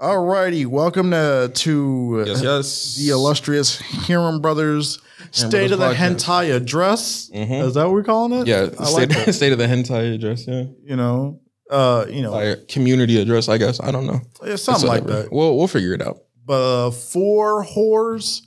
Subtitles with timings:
[0.00, 2.96] Alrighty, welcome to to Yes, yes.
[2.96, 4.98] the illustrious Hiram Brothers
[5.30, 7.30] State of the Brothers Hentai Address.
[7.32, 8.46] Is that what we're calling it?
[8.46, 10.46] Yeah, I state, like state of the hentai address.
[10.46, 11.40] Yeah, You know,
[11.70, 13.48] uh, you know, Like, community address.
[13.48, 14.20] I guess I don't know.
[14.44, 15.32] yeah, something like that.
[15.32, 16.18] We'll we'll figure it out.
[16.44, 18.42] But uh, four whores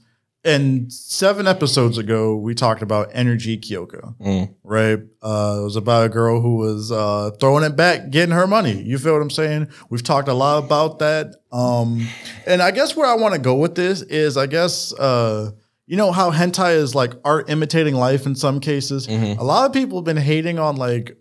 [0.45, 4.15] and seven episodes ago, we talked about Energy Kyoko.
[4.19, 4.55] Mm.
[4.63, 4.99] right?
[5.21, 8.81] Uh, it was about a girl who was uh, throwing it back, getting her money.
[8.81, 9.67] You feel what I'm saying?
[9.89, 11.35] We've talked a lot about that.
[11.51, 12.07] Um,
[12.47, 15.51] and I guess where I want to go with this is, I guess, uh,
[15.87, 19.07] you know how hentai is like art imitating life in some cases.
[19.07, 19.39] Mhm.
[19.39, 21.17] A lot of people have been hating on like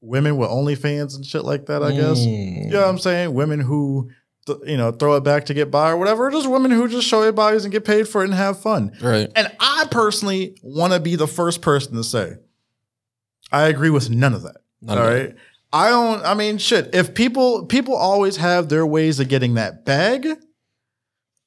[0.00, 1.82] women with OnlyFans and shit like that.
[1.82, 2.18] I guess.
[2.18, 2.64] Mm.
[2.64, 3.34] You know what I'm saying?
[3.34, 4.10] Women who.
[4.66, 6.30] You know, throw it back to get by or whatever.
[6.30, 8.92] Just women who just show their bodies and get paid for it and have fun.
[9.00, 9.30] Right.
[9.36, 12.36] And I personally want to be the first person to say,
[13.52, 14.58] I agree with none of that.
[14.82, 15.34] None all of right.
[15.72, 16.94] I don't, I mean, shit.
[16.94, 20.26] If people, people always have their ways of getting that bag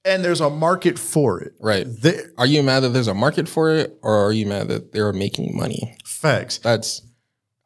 [0.05, 1.54] and there's a market for it.
[1.60, 1.85] Right.
[1.88, 4.91] They, Are you mad that there's a market for it, or are you mad that
[4.91, 5.98] they're making money?
[6.05, 6.57] facts.
[6.57, 7.01] That's.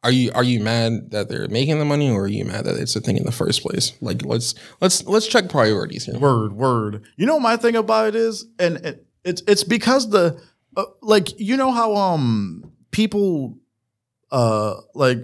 [0.04, 2.76] Are you are you mad that they're making the money, or are you mad that
[2.76, 3.92] it's a thing in the first place?
[4.00, 6.18] Like let's let's let's check priorities here.
[6.18, 7.02] Word, word.
[7.16, 10.40] You know what my thing about it is, and it, it's it's because the
[10.76, 13.58] uh, like you know how um people
[14.30, 15.18] uh like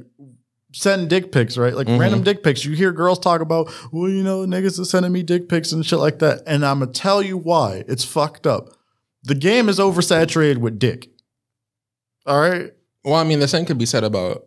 [0.73, 1.75] send dick pics, right?
[1.77, 2.01] Like Mhm.
[2.01, 2.65] random dick pics.
[2.65, 5.87] You hear girls talk about, well, you know, niggas are sending me dick pics and
[5.87, 6.43] shit like that.
[6.49, 7.85] And I'm gonna tell you why.
[7.87, 8.71] It's fucked up.
[9.23, 11.11] The game is oversaturated with dick.
[12.27, 12.73] All right.
[13.05, 14.47] Well, I mean, the same could be said about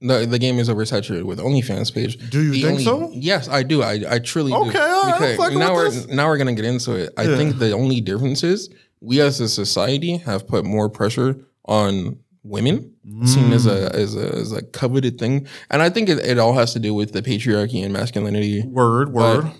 [0.00, 2.16] the the game is oversaturated with OnlyFans page.
[2.30, 3.10] Do you The think only- so?
[3.14, 3.82] Yes, I do.
[3.82, 4.56] I, I truly do.
[4.58, 6.06] Okay, all right, I'm Because fucking now we're this.
[6.08, 7.12] now we're gonna get into it.
[7.16, 7.36] I Yeah.
[7.36, 8.70] think the only difference is
[9.00, 12.92] we as a society have put more pressure on women,
[13.26, 13.70] seen as Mm.
[13.72, 16.78] a as a as a coveted thing, and I think it, it all has to
[16.78, 18.62] do with the patriarchy and masculinity.
[18.66, 19.50] Word, word.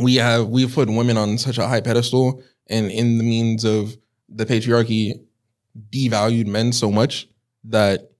[0.00, 3.98] We have we've put women on such a high pedestal, and in the means of
[4.30, 5.20] the patriarchy,
[5.90, 7.28] devalued men so much
[7.64, 8.11] that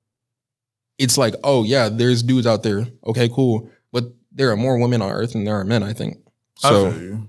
[1.03, 2.87] it's like, oh yeah, there's dudes out there.
[3.05, 5.83] Okay, cool, but there are more women on Earth than there are men.
[5.83, 6.19] I think
[6.63, 6.91] I so.
[6.91, 7.29] you.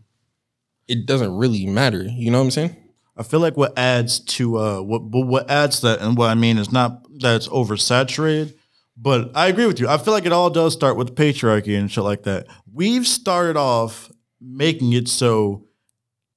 [0.88, 2.03] It doesn't really matter.
[2.03, 2.75] You know what I'm saying?
[3.17, 6.35] I feel like what adds to uh what what adds to that and what I
[6.35, 8.53] mean is not that it's oversaturated,
[8.95, 9.88] but I agree with you.
[9.88, 12.45] I feel like it all does start with patriarchy and shit like that.
[12.72, 15.66] We've started off making it so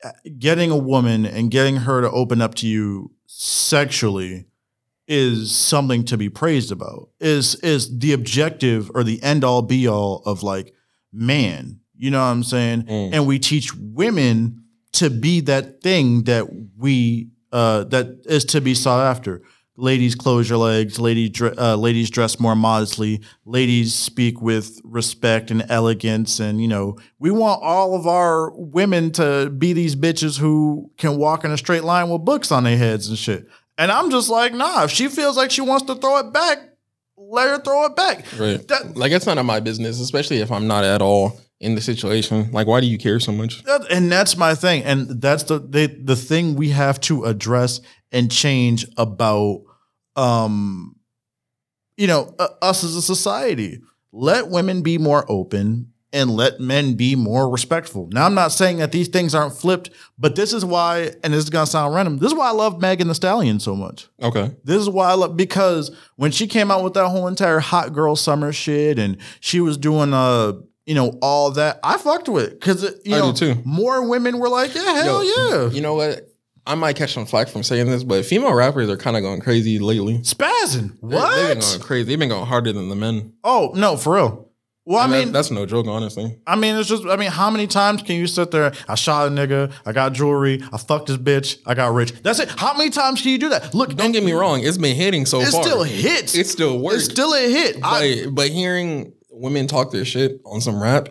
[0.03, 4.47] uh, getting a woman and getting her to open up to you sexually
[5.09, 7.11] is something to be praised about.
[7.21, 10.75] Is is the objective or the end all be all of like
[11.13, 11.81] man.
[11.97, 12.83] You know what I'm saying?
[12.85, 13.11] Mm.
[13.13, 16.47] And we teach women to be that thing that
[16.77, 19.43] we uh, that is to be sought after.
[19.79, 20.99] Ladies, close your legs.
[20.99, 23.21] Ladies, uh, ladies dress more modestly.
[23.45, 29.11] Ladies speak with respect and elegance, and you know we want all of our women
[29.13, 32.79] to be these bitches who can walk in a straight line with books on their
[32.79, 33.47] heads and shit.
[33.79, 34.85] And I'm just like, nah.
[34.85, 36.59] If she feels like she wants to throw it back,
[37.17, 38.25] let her throw it back.
[38.39, 38.67] Right.
[38.69, 41.81] That- like it's none of my business, especially if I'm not at all in the
[41.81, 42.51] situation.
[42.53, 43.63] Like, why do you care so much?
[43.65, 47.81] That- and that's my thing, and that's the they, the thing we have to address
[48.13, 49.63] and change about,
[50.17, 50.97] um,
[51.97, 53.81] you know, uh, us as a society.
[54.13, 58.09] Let women be more open and let men be more respectful.
[58.11, 61.45] Now, I'm not saying that these things aren't flipped, but this is why, and this
[61.45, 62.19] is gonna sound random.
[62.19, 64.09] This is why I love Megan Thee Stallion so much.
[64.23, 64.51] Okay.
[64.65, 67.93] This is why I love because when she came out with that whole entire hot
[67.93, 70.55] girl summer shit and she was doing uh
[70.87, 73.57] you know all that, I fucked with it because you I know too.
[73.65, 76.29] more women were like, yeah, hell Yo, yeah, You know what?
[76.69, 79.41] I might catch some flack from saying this, but female rappers are kind of going
[79.41, 80.19] crazy lately.
[80.19, 80.97] spazzing.
[81.01, 81.61] They- They've been What?
[81.61, 82.03] going crazy.
[82.09, 83.35] They've been going harder than the men.
[83.45, 84.46] Oh no, for real.
[84.89, 86.39] Well, I And that- mean, that's no joke, honestly.
[86.47, 88.73] I mean, it's just, I mean, how many times can you sit there?
[88.89, 92.13] I shot a nigga, I got jewelry, I fucked this bitch, I got rich.
[92.23, 92.49] That's it.
[92.51, 93.75] How many times can you do that?
[93.75, 95.61] Look, Don't get me wrong; it's been hitting so it far.
[95.61, 96.35] It still hits.
[96.37, 96.99] It still works.
[97.03, 97.79] It's still a hit.
[97.83, 101.09] I, but, but hearing women talk their shit on some rap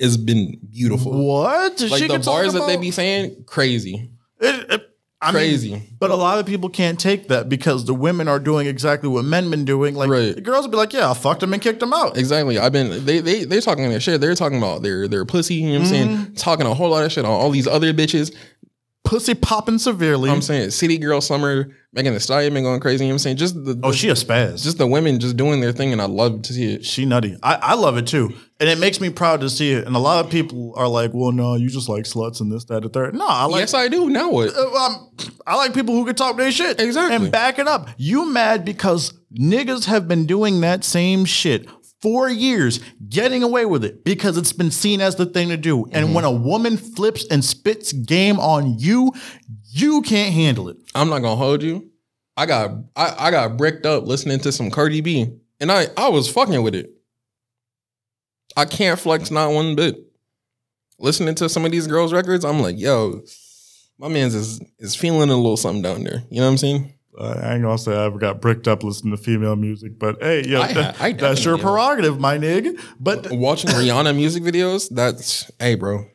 [0.00, 1.12] has been beautiful.
[1.26, 1.80] what?
[1.80, 4.10] Like She the bars that they be saying, crazy,
[4.40, 4.88] It, it,
[5.22, 5.82] I mean, crazy.
[6.00, 9.24] But a lot of people can't take that because the women are doing exactly what
[9.24, 9.94] men been doing.
[9.94, 10.34] Like Right.
[10.34, 12.58] the girls will be like, "Yeah, I fucked him and kicked them out." Exactly.
[12.58, 14.20] I've been they they they're talking their shit.
[14.20, 15.54] They're talking about their their pussy.
[15.54, 16.14] You know what I'm Mm-hmm.
[16.24, 16.34] saying?
[16.34, 18.34] Talking a whole lot of shit on all these other bitches.
[19.04, 20.30] Pussy popping severely.
[20.30, 23.04] I'm saying City Girl Summer, Megan Thee Stallion been going crazy.
[23.04, 23.36] You know what I'm saying?
[23.36, 24.62] Just the, oh, she a spaz.
[24.62, 26.84] just the women just doing their thing, and I love to see it.
[26.84, 27.36] she nutty.
[27.42, 29.86] I, I love it too, and it makes me proud to see it.
[29.86, 32.64] And a lot of people are like, "Well, no, you just like sluts and this,
[32.66, 33.14] that, the third.
[33.14, 33.60] No, I like.
[33.60, 34.08] yes, I do.
[34.08, 34.54] Now what?
[34.56, 35.10] uh, um,
[35.46, 37.16] I like people who can talk their shit Exactly.
[37.16, 37.88] and back it up.
[37.96, 41.66] You mad because niggas have been doing that same shit
[42.02, 45.84] four years getting away with it because it's been seen as the thing to do.
[45.92, 46.14] And mm-hmm.
[46.14, 49.12] when a woman flips and spits game on you,
[49.70, 50.76] you can't handle it.
[50.94, 51.90] I'm not gonna hold you.
[52.36, 56.08] I got I, I got bricked up listening to some Cardi B, and I I
[56.08, 56.90] was fucking with it.
[58.56, 59.96] I can't flex not one bit.
[60.98, 63.22] Listening to some of these girls' records, I'm like, yo,
[63.98, 66.22] my man's is is feeling a little something down there.
[66.30, 66.92] You know what I'm saying?
[67.18, 70.16] Uh, I ain't gonna say I ever got bricked up listening to female music, but
[70.22, 72.80] hey, yo, I- that- I that's your prerogative, my nigga.
[72.98, 76.06] But Watching Rihanna music videos, that's hey, bro.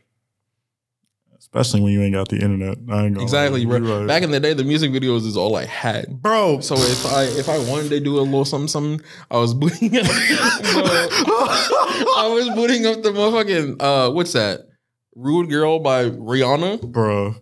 [1.40, 3.78] especially when you ain't got the internet, I ain't Exactly, bro.
[3.80, 4.08] Right.
[4.08, 6.20] Back in the day, the music videos is all I had.
[6.22, 6.60] bro.
[6.62, 9.96] So if I if I wanted to do a little something something, I was booting
[9.98, 10.06] up.
[10.10, 10.98] I
[12.34, 14.62] was booting up the motherfucking uh what's that?
[15.16, 16.82] Rude Girl by Rihanna.
[16.92, 17.36] bro,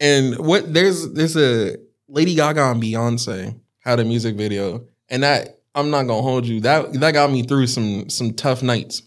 [0.00, 1.76] And what there's there's a
[2.14, 4.84] Lady Gaga and Beyonce had a music video.
[5.08, 6.60] And that I'm not gonna hold you.
[6.60, 9.02] That that got me through some some tough nights.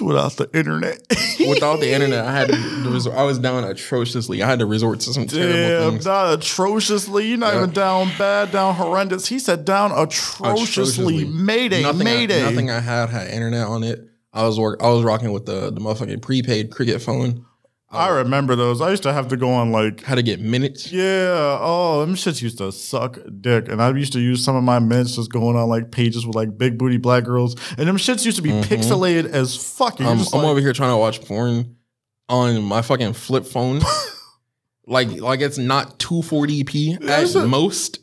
[0.00, 0.98] without the internet,
[1.48, 4.42] Without the internet, I had to resort, I was down atrociously.
[4.42, 6.06] I had to resort to some terrible Damn, things.
[6.06, 7.28] not atrociously.
[7.28, 7.58] You're not Yeah.
[7.60, 9.26] even down bad, down horrendous.
[9.28, 10.50] He said down atrociously.
[11.22, 11.24] Atrociously.
[11.26, 12.42] Mayday, nothing mayday.
[12.42, 14.00] I, nothing I had had internet on it.
[14.32, 14.82] I was work.
[14.82, 17.44] I was rocking with the the motherfucking prepaid cricket phone.
[17.90, 18.82] I remember those.
[18.82, 20.92] I used to have to go on like, how to get minutes.
[20.92, 23.68] yeah, oh, them shits used to suck dick.
[23.68, 26.36] And I used to use some of my minutes just going on like pages with
[26.36, 27.56] like big booty black girls.
[27.78, 28.64] And them shits used to be Mhm.
[28.64, 30.00] pixelated as fuck.
[30.00, 31.76] And I'm, I'm like, over here trying to watch porn
[32.28, 33.80] on my fucking flip phone.
[34.86, 38.00] like like it's not 240p That's at most.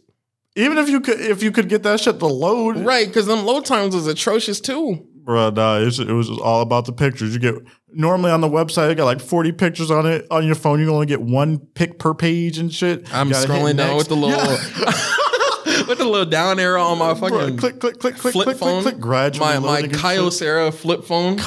[0.56, 3.46] even if you could, if you could get that shit to load, Right, because them
[3.46, 5.06] load times was atrocious too.
[5.24, 7.34] Bro, nah, it was just all about the pictures.
[7.34, 7.56] You get
[7.96, 10.28] normally on the website, you got like forty pictures on it.
[10.30, 13.12] On your phone, you only get one pic per page and shit.
[13.14, 15.86] I'm You gotta hit scrolling down with the little Yeah.
[15.88, 18.82] with the little down arrow on my fucking click, click, click, click, flip click, phone.
[18.84, 19.02] click, click.
[19.02, 20.74] Gradually, my my loading and Kyle shit.
[20.74, 21.40] Flip phone.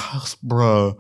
[0.42, 0.98] bro.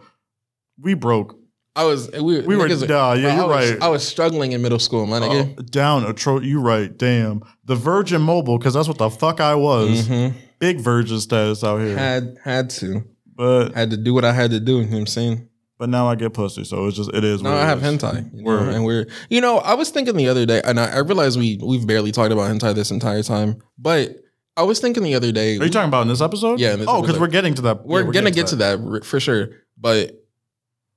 [0.80, 1.36] We broke.
[1.74, 3.82] I was we, We were- nah, yeah, bro, you're I was, right.
[3.82, 5.54] I was struggling in middle school, my nigga.
[5.58, 6.40] Oh, down a tro.
[6.40, 6.96] You right?
[6.96, 7.42] Damn.
[7.66, 10.08] The Virgin Mobile, because that's what the fuck I was.
[10.08, 10.34] Mhm.
[10.58, 11.96] Big Virgin status out here.
[11.96, 13.04] Had had to
[13.38, 14.80] but I had to do what I had to do.
[14.80, 15.48] You know what I'm saying?
[15.78, 17.40] but now I get pussy, so it's just it is.
[17.40, 18.02] No, I have is.
[18.02, 20.96] hentai, you know, and we're you know I was thinking the other day, and I,
[20.96, 24.16] I realized we we've barely talked about hentai this entire time, but
[24.56, 25.56] I was thinking the other day.
[25.56, 26.58] Are you talking about in this episode?
[26.58, 27.86] Yeah, this oh, because we're getting to that.
[27.86, 29.50] we're, yeah, gonna get to that r- for sure.
[29.78, 30.20] But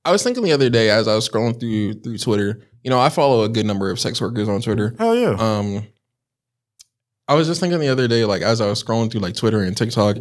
[0.04, 2.68] I was thinking the other day as I was scrolling through through Twitter.
[2.84, 4.96] You know, I follow a good number of sex workers on Twitter.
[4.98, 5.36] Hell yeah.
[5.38, 5.86] Um,
[7.28, 9.62] I was just thinking the other day, like as I was scrolling through like Twitter
[9.62, 10.18] and TikTok,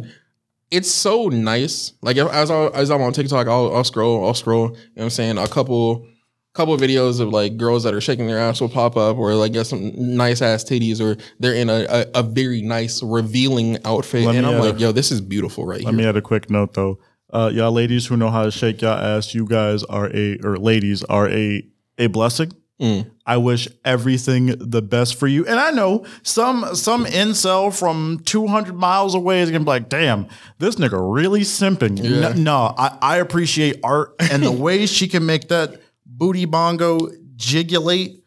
[0.71, 1.93] it's so nice.
[2.01, 4.69] Like if, as I as I'm on TikTok, I'll, I'll scroll, I'll scroll.
[4.69, 5.37] You know what I'm saying?
[5.37, 6.07] A couple
[6.53, 9.53] couple videos of like girls that are shaking their ass will pop up, or like
[9.53, 14.25] get some nice ass titties, or they're in a, a, a very nice revealing outfit,
[14.25, 15.97] Let and I'm like, yo, this is beautiful right Let here.
[15.97, 16.99] me add a quick note though.
[17.31, 20.57] Uh, y'all ladies who know how to shake y'all ass, you guys are a or
[20.57, 21.65] ladies are a
[21.97, 22.51] a blessing.
[22.81, 23.11] Mm.
[23.27, 25.45] I wish everything the best for you.
[25.45, 30.27] And I know some some incel from 200 miles away is gonna be like, damn,
[30.57, 31.99] this nigga really simping.
[32.01, 32.29] Yeah.
[32.29, 37.09] N- No, I, I appreciate art and the way she can make that booty bongo
[37.35, 38.17] jigulate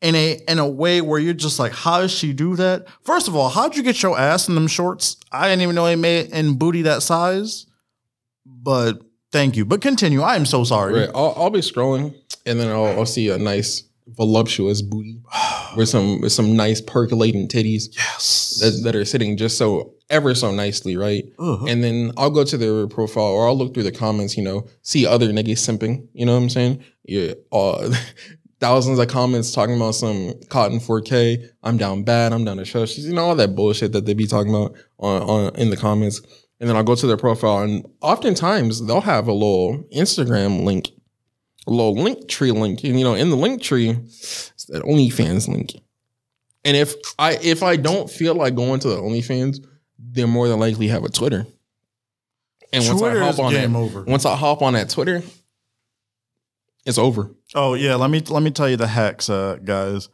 [0.00, 2.86] in a in a way where you're just like, how does she do that?
[3.02, 5.16] First of all, how'd you get your ass in them shorts?
[5.32, 7.66] I didn't even know they made it in booty that size.
[8.46, 9.02] But
[9.32, 9.64] thank you.
[9.64, 10.22] But continue.
[10.22, 11.00] I am so sorry.
[11.00, 11.10] Right.
[11.14, 12.14] I'll, I'll be scrolling,
[12.46, 15.20] and then I'll, I'll see a nice voluptuous booty
[15.76, 18.58] with some with some nice percolating titties Yes.
[18.60, 21.24] that, that are sitting just so ever so nicely, right?
[21.38, 21.68] Ugh.
[21.68, 24.66] And then I'll go to their profile or I'll look through the comments, you know,
[24.82, 26.08] see other niggas simping.
[26.12, 26.84] You know what I'm saying?
[27.04, 27.34] Yeah.
[27.52, 27.94] Uh,
[28.60, 31.48] thousands of comments talking about some cotton 4K.
[31.62, 32.32] I'm down bad.
[32.32, 32.82] I'm down to show.
[32.84, 36.20] You know, all that bullshit that they be talking about on, on in the comments.
[36.60, 40.90] And then I'll go to their profile and oftentimes they'll have a little Instagram link,
[41.66, 42.84] a little link tree link.
[42.84, 45.72] And you know, in the link tree, it's that OnlyFans link.
[46.64, 49.64] And if I if I don't feel like going to the OnlyFans,
[49.98, 51.46] they more than likely have a Twitter.
[52.72, 54.02] And once Twitter I hop on game that, over.
[54.04, 55.22] once I hop on that Twitter,
[56.84, 57.30] it's over.
[57.54, 60.08] Oh yeah, let me let me tell you the hacks, uh, guys.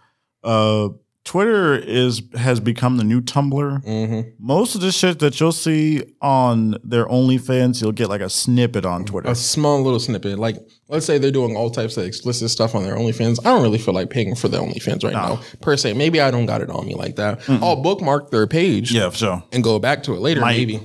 [0.44, 0.90] Uh,
[1.26, 3.84] Twitter is has become the new Tumblr.
[3.84, 4.30] Mm-hmm.
[4.38, 8.86] Most of the shit that you'll see on their OnlyFans, you'll get like a snippet
[8.86, 9.28] on Twitter.
[9.28, 10.38] A small little snippet.
[10.38, 10.56] Like,
[10.88, 13.40] let's say they're doing all types of explicit stuff on their OnlyFans.
[13.40, 15.34] I don't really feel like paying for the OnlyFans right No.
[15.34, 15.94] now, per se.
[15.94, 17.40] Maybe I don't got it on me like that.
[17.48, 19.44] I'll bookmark their page Yeah, for sure.
[19.52, 20.56] and go back to it later, Might.
[20.58, 20.80] maybe.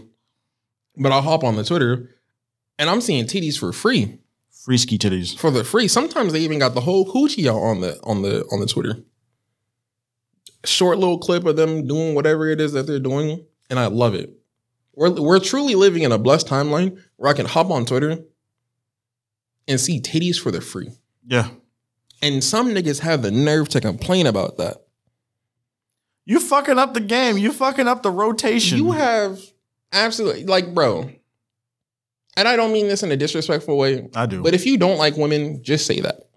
[0.98, 2.10] But I'll hop on the Twitter
[2.80, 4.18] and I'm seeing titties for free.
[4.66, 5.38] Free ski titties.
[5.38, 5.88] For the free.
[5.88, 8.98] Sometimes they even got the whole coochie out on the on the on the Twitter.
[10.64, 14.14] Short little clip of them doing whatever it is that they're doing, and I love
[14.14, 14.32] it.
[14.94, 18.20] We're we're truly living in a blessed timeline where I can hop on Twitter
[19.68, 20.92] and see titties for the free.
[21.26, 21.50] Yeah.
[22.22, 24.78] And some niggas have the nerve to complain about that.
[26.26, 27.38] You fucking up the game.
[27.38, 28.78] You fucking up the rotation.
[28.78, 29.40] You have
[29.92, 31.10] absolutely like, bro.
[32.38, 34.42] And I don't mean this in a disrespectful way, I do.
[34.42, 36.30] but if you don't like women, just say that.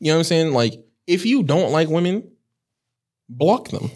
[0.00, 0.52] You know what I'm saying?
[0.52, 0.74] Like,
[1.06, 2.30] if you don't like women,
[3.30, 3.90] block them.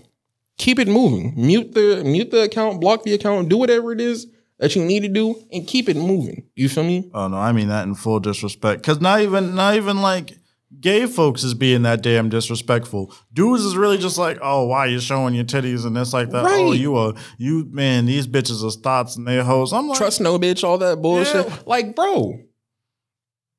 [0.57, 1.35] Keep it moving.
[1.37, 4.27] Mute the mute the account, block the account, do whatever it is
[4.59, 6.47] that you need to do, and keep it moving.
[6.55, 7.11] You feel me?
[7.13, 8.83] oh no, I mean that in full disrespect.
[8.85, 10.39] Cause not even not even like
[10.81, 13.13] gay folks is being that damn disrespectful.
[13.33, 16.45] Dudes is really just like, oh, why you showing your titties and this like that?
[16.47, 19.73] Oh, you a you man, these bitches are thoughts and they hoes.
[19.73, 21.47] I'm like, Trust no bitch, all that bullshit.
[21.47, 21.59] Yeah.
[21.67, 22.39] Like, bro,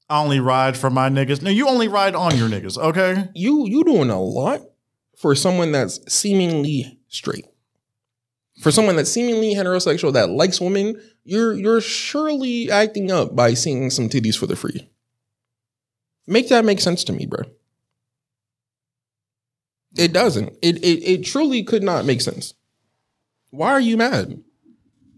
[0.10, 1.42] I only ride for my niggas.
[1.42, 3.30] No, you only ride on your niggas, okay?
[3.36, 4.62] you you doing a lot
[5.18, 7.46] for someone that's seemingly straight.
[8.62, 13.90] For someone that's seemingly heterosexual that likes women, you're you're surely acting up by seeing
[13.90, 14.90] some titties for the free.
[16.28, 17.44] Make that make sense to me, bro.
[19.98, 20.54] It doesn't.
[20.62, 22.54] It it it truly could not make sense.
[23.50, 24.42] Why are you mad?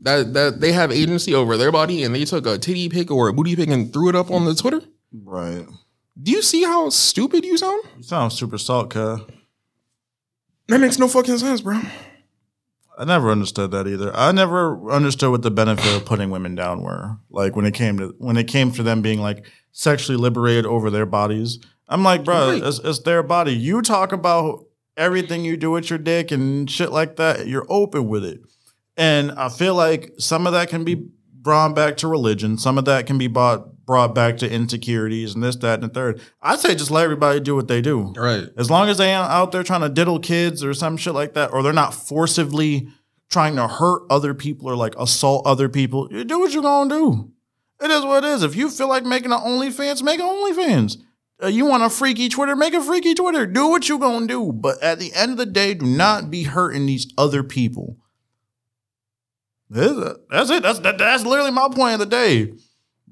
[0.02, 3.28] That that they have agency over their body and they took a titty pic or
[3.28, 4.82] a booty pic and threw it up on the Twitter?
[5.12, 5.66] Right.
[6.22, 7.84] Do you see how stupid you sound?
[7.98, 9.22] You sound super salt, cuz.
[10.68, 11.82] That makes no fucking sense, bro.
[13.00, 14.12] I never understood that either.
[14.16, 17.18] I never understood what the benefit of putting women down were.
[17.30, 20.90] Like when it came to when it came to them being like sexually liberated over
[20.90, 21.60] their bodies.
[21.88, 22.64] I'm like, bro, Right.
[22.64, 23.54] it's, it's their body.
[23.54, 24.66] You talk about
[24.98, 27.48] everything you do with your dick and shit like that.
[27.48, 28.42] You're open with it,
[28.98, 32.58] and I feel like some of that can be brought back to religion.
[32.58, 35.94] Some of that can be brought brought back to insecurities and this, that, and the
[35.94, 36.22] third.
[36.42, 38.14] I'd say just let everybody do what they do.
[38.16, 38.50] Right.
[38.58, 41.34] As long as they ain't out there trying to diddle kids or some shit like
[41.34, 42.90] that, or they're not forcibly
[43.30, 46.94] trying to hurt other people or like assault other people, you do what you're gonna
[46.94, 47.32] do.
[47.82, 48.44] It is what it is.
[48.44, 50.98] If you feel like making an OnlyFans, make an OnlyFans.
[51.42, 53.46] Uh, you want a freaky Twitter, make a freaky Twitter.
[53.46, 54.52] Do what you're gonna do.
[54.52, 57.98] But at the end of the day, do not be hurting these other people.
[59.70, 60.18] That's it.
[60.30, 60.64] That's it.
[60.64, 62.54] That's that, that's literally my point of the day,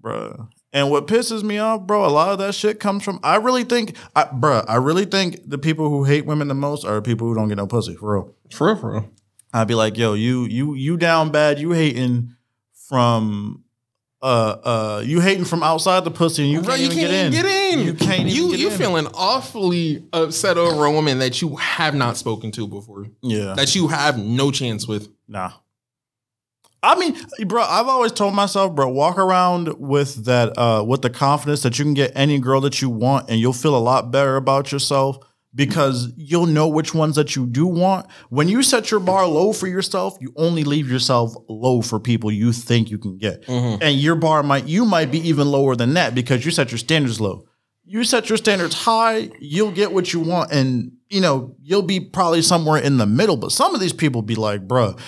[0.02, 0.48] bruh.
[0.76, 3.20] And what pisses me off, bro, a lot of that shit comes from.
[3.24, 6.84] I really think, I, bruh, I really think the people who hate women the most
[6.84, 8.36] are people who don't get no pussy for real.
[8.52, 9.10] For real, for real.
[9.54, 11.60] I'd be like, yo, you, you, you down bad.
[11.60, 12.34] You hating
[12.90, 13.64] from,
[14.22, 14.26] uh,
[14.64, 17.46] uh, you hating from outside the pussy, and you Bro, can't, you even, can't get
[17.46, 17.46] in.
[17.46, 17.86] even get in.
[17.86, 18.78] You can't You get you in.
[18.78, 23.76] feeling awfully upset over a woman that you have not spoken to before, Yeah, that
[23.76, 25.08] you have no chance with.
[25.30, 25.52] Nah.
[26.86, 31.10] I mean, bro, I've always told myself, bro, walk around with that, uh, with the
[31.10, 34.12] confidence that you can get any girl that you want, and you'll feel a lot
[34.12, 35.18] better about yourself
[35.56, 38.06] because you'll know which ones that you do want.
[38.30, 42.32] When you set your bar low for yourself, you only leave yourself low for people
[42.32, 45.96] you think you can get, and your bar might, you might be even lower than
[45.96, 47.46] that because you set your standards low.
[47.88, 52.00] You set your standards high, you'll get what you want, and you know you'll be
[52.00, 53.38] probably somewhere in the middle.
[53.38, 55.00] But some of these people be like, bruh,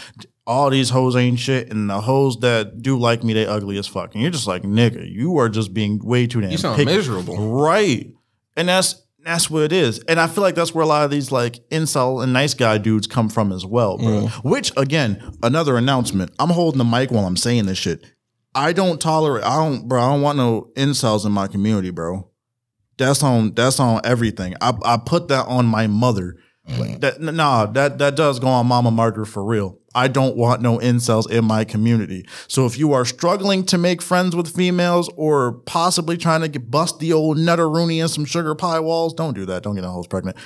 [0.48, 3.86] all these hoes ain't shit, and the hoes that do like me, they ugly as
[3.86, 4.14] fuck.
[4.14, 6.50] And you're just like, nigga, you are just being way too damn.
[6.50, 6.96] You sound picky.
[6.96, 7.60] miserable.
[7.62, 8.10] right?
[8.56, 10.00] And that's that's what it is.
[10.08, 12.78] And I feel like that's where a lot of these like incel and nice guy
[12.78, 14.28] dudes come from as well, bro.
[14.28, 14.44] Mm.
[14.50, 16.32] Which again, another announcement.
[16.40, 18.06] I'm holding the mic while I'm saying this shit.
[18.56, 19.44] I don't tolerate.
[19.44, 20.02] I don't, bro.
[20.02, 22.32] I don't want no incels in my community, bro.
[22.98, 23.54] That's on.
[23.54, 24.56] That's on everything.
[24.62, 26.38] I I put that on my mother.
[26.68, 27.00] Like, mm.
[27.02, 29.80] that nah, that that does go on Mama Margaret for real.
[29.96, 32.28] I don't want no incels in my community.
[32.48, 36.70] So if you are struggling to make friends with females or possibly trying to get
[36.70, 39.64] bust the old nutteroony and some sugar pie walls, don't do that.
[39.64, 40.38] Don't get no hoes pregnant.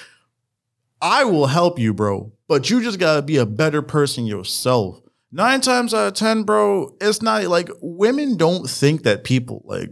[1.01, 2.31] I will help you, bro.
[2.47, 5.01] But you just gotta be a better person yourself.
[5.31, 9.89] Nine times out of ten, bro, it's not like women don't think that people like.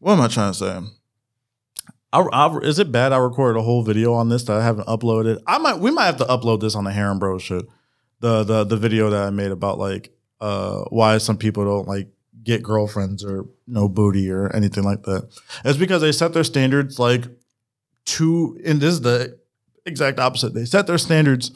[0.00, 0.80] What am I trying to say?
[2.12, 3.12] I, I, is it bad?
[3.12, 5.42] I recorded a whole video on this that I haven't uploaded.
[5.46, 5.78] I might.
[5.78, 7.64] We might have to upload this on the Heron Bro shit.
[8.20, 12.08] The the the video that I made about like uh why some people don't like
[12.42, 15.28] get girlfriends or no booty or anything like that.
[15.64, 17.24] It's because they set their standards like
[18.04, 19.38] to and this is the
[19.86, 20.54] exact opposite.
[20.54, 21.50] They set their standards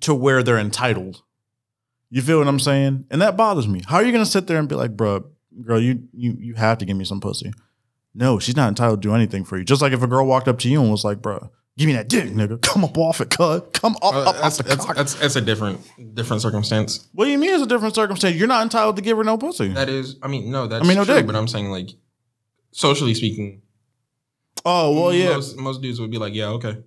[0.00, 1.22] to where they're entitled.
[2.10, 3.06] You feel what I'm saying?
[3.10, 3.82] And that bothers me.
[3.86, 5.24] How are you gonna sit there and be like, bro,
[5.62, 7.52] girl, you you you have to give me some pussy?
[8.14, 9.64] No, she's not entitled to do anything for you.
[9.64, 11.94] Just like if a girl walked up to you and was like, bro, give me
[11.94, 12.60] that dick, nigga.
[12.62, 13.72] Come up off it, cut.
[13.72, 14.96] Come up, Uh, up off that's, the that's, cock.
[14.96, 15.80] that's, that's a different
[16.14, 17.08] different circumstance.
[17.12, 18.36] What do you mean it's a different circumstance?
[18.36, 19.68] You're not entitled to give her no pussy.
[19.68, 21.14] That is, I mean, no, that's I mean, no true.
[21.14, 21.26] dick.
[21.26, 21.90] But I'm saying, like,
[22.70, 23.62] socially speaking,
[24.64, 25.30] oh, well, yeah.
[25.34, 26.78] most, most dudes would be like, yeah, okay.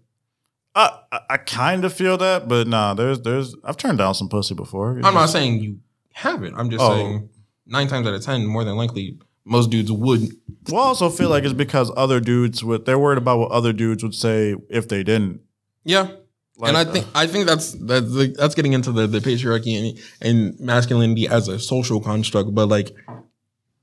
[0.76, 4.30] I, I, I kind of feel that, but nah, there's there's I've turned down some
[4.30, 4.98] pussy before.
[5.00, 5.80] It's I'm not saying you
[6.14, 6.56] haven't.
[6.56, 6.94] I'm just Oh.
[6.94, 7.30] saying
[7.66, 9.18] nine times out of ten, more than likely,
[9.48, 10.32] most dudes would.
[10.70, 13.74] Well, I also feel like it's because other dudes would they're worried about what other
[13.74, 15.42] dudes would say if they didn't.
[15.84, 16.12] Yeah.
[16.58, 19.20] Like, and I uh, think I think that's that's like, that's getting into the the
[19.20, 22.96] patriarchy and, and masculinity as a social construct, but like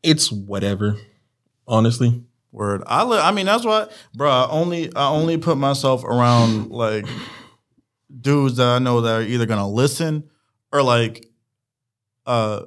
[0.02, 0.96] it's whatever.
[1.66, 2.22] Honestly,
[2.54, 2.84] Word.
[2.86, 4.30] I li- I mean that's why, bro.
[4.30, 7.04] I only I only put myself around like
[8.20, 10.30] dudes that I know that are either gonna listen
[10.72, 11.26] or like
[12.26, 12.62] uh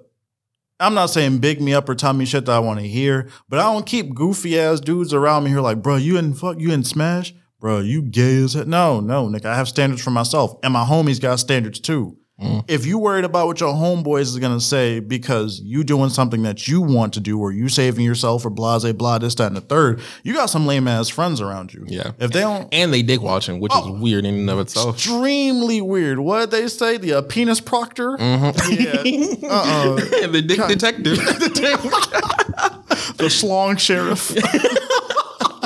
[0.79, 3.29] I'm not saying big me up or tell me shit that I want to hear,
[3.49, 6.33] but I don't keep goofy ass dudes around me who are like, bro, you in
[6.33, 7.33] fuck you in smash?
[7.59, 8.65] Bro, you gay as hell.
[8.65, 9.45] No, no, nigga.
[9.45, 10.55] I have standards for myself.
[10.61, 12.17] And my homies got standards too.
[12.41, 12.65] Mm.
[12.67, 16.67] If you worried about what your homeboys is gonna say because you doing something that
[16.67, 19.61] you want to do or you saving yourself or blase blah this that and the
[19.61, 21.83] third, you got some lame ass friends around you.
[21.87, 22.11] Yeah.
[22.19, 23.95] If they don't, and they dick watching, which Oh.
[23.95, 24.97] is weird in and of itself.
[24.97, 26.19] extremely weird.
[26.19, 26.97] What did they say?
[26.97, 28.11] The uh, penis proctor.
[28.17, 28.69] Mhm.
[29.41, 29.49] Yeah.
[29.49, 29.95] Uh-uh.
[30.27, 31.17] the dick detective.
[33.17, 34.31] the schlong sheriff.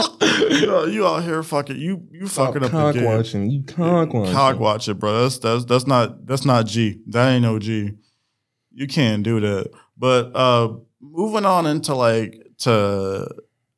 [0.61, 3.05] you, out- you out here fucking you you fucking up the cock game.
[3.05, 3.49] watching.
[3.49, 4.33] You cock watching.
[4.33, 5.23] Cock watch it, bro.
[5.23, 7.01] That's that's that's not that's not G.
[7.07, 7.91] That ain't no G.
[8.73, 9.71] You can't do that.
[9.97, 13.27] But uh moving on into like to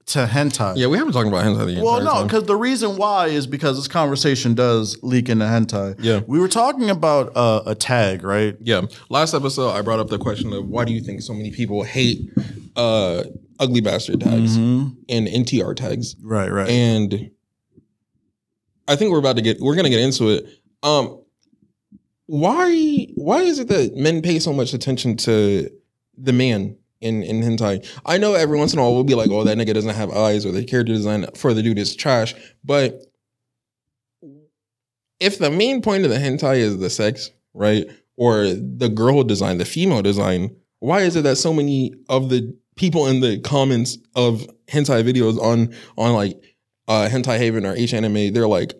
[0.05, 0.73] to hentai.
[0.75, 3.77] Yeah, we haven't talked about hentai the Well, no, because the reason why is because
[3.77, 5.95] this conversation does leak into hentai.
[5.99, 6.21] Yeah.
[6.27, 8.57] We were talking about uh, a tag, right?
[8.59, 8.81] Yeah.
[9.09, 11.83] Last episode, I brought up the question of why do you think so many people
[11.83, 12.19] hate
[12.75, 13.23] uh,
[13.59, 14.95] ugly bastard tags Mhm.
[15.09, 16.15] and NTR tags?
[16.21, 16.69] Right, right.
[16.69, 17.31] And
[18.87, 20.45] I think we're about to get we're gonna get into it.
[20.81, 21.19] Um,
[22.25, 25.69] why why is it that men pay so much attention to
[26.17, 27.85] the man in in hentai?
[28.05, 30.09] I know every once in a while we'll be like, oh, that nigga doesn't have
[30.11, 32.33] eyes, or the character design for the dude is trash.
[32.63, 33.01] But
[35.19, 37.85] if the main point of the hentai is the sex, right,
[38.17, 42.53] or the girl design, the female design, why is it that so many of the
[42.75, 46.41] people in the comments of hentai videos on on like
[46.87, 48.73] uh hentai haven or hanime they're like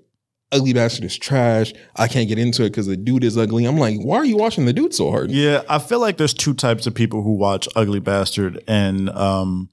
[0.51, 3.77] ugly bastard is trash i can't get into it because the dude is ugly i'm
[3.77, 6.53] like why are you watching the dude so hard Yeah, I feel like there's two
[6.53, 9.69] types of people who watch Ugly Bastard and um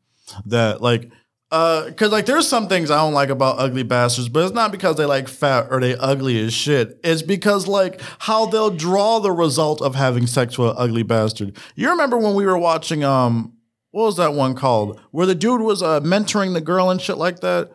[0.46, 1.10] that like
[1.50, 4.70] uh cuz like there's some things I don't like about Ugly Bastards, but it's not
[4.70, 6.98] because they like fat or they ugly as shit.
[7.02, 11.56] It's because like how they'll draw the result of having sex with an ugly bastard.
[11.74, 13.52] You remember when we were watching um
[13.92, 15.00] what was that one called?
[15.10, 17.70] Where the dude was uh mentoring the girl and shit like that?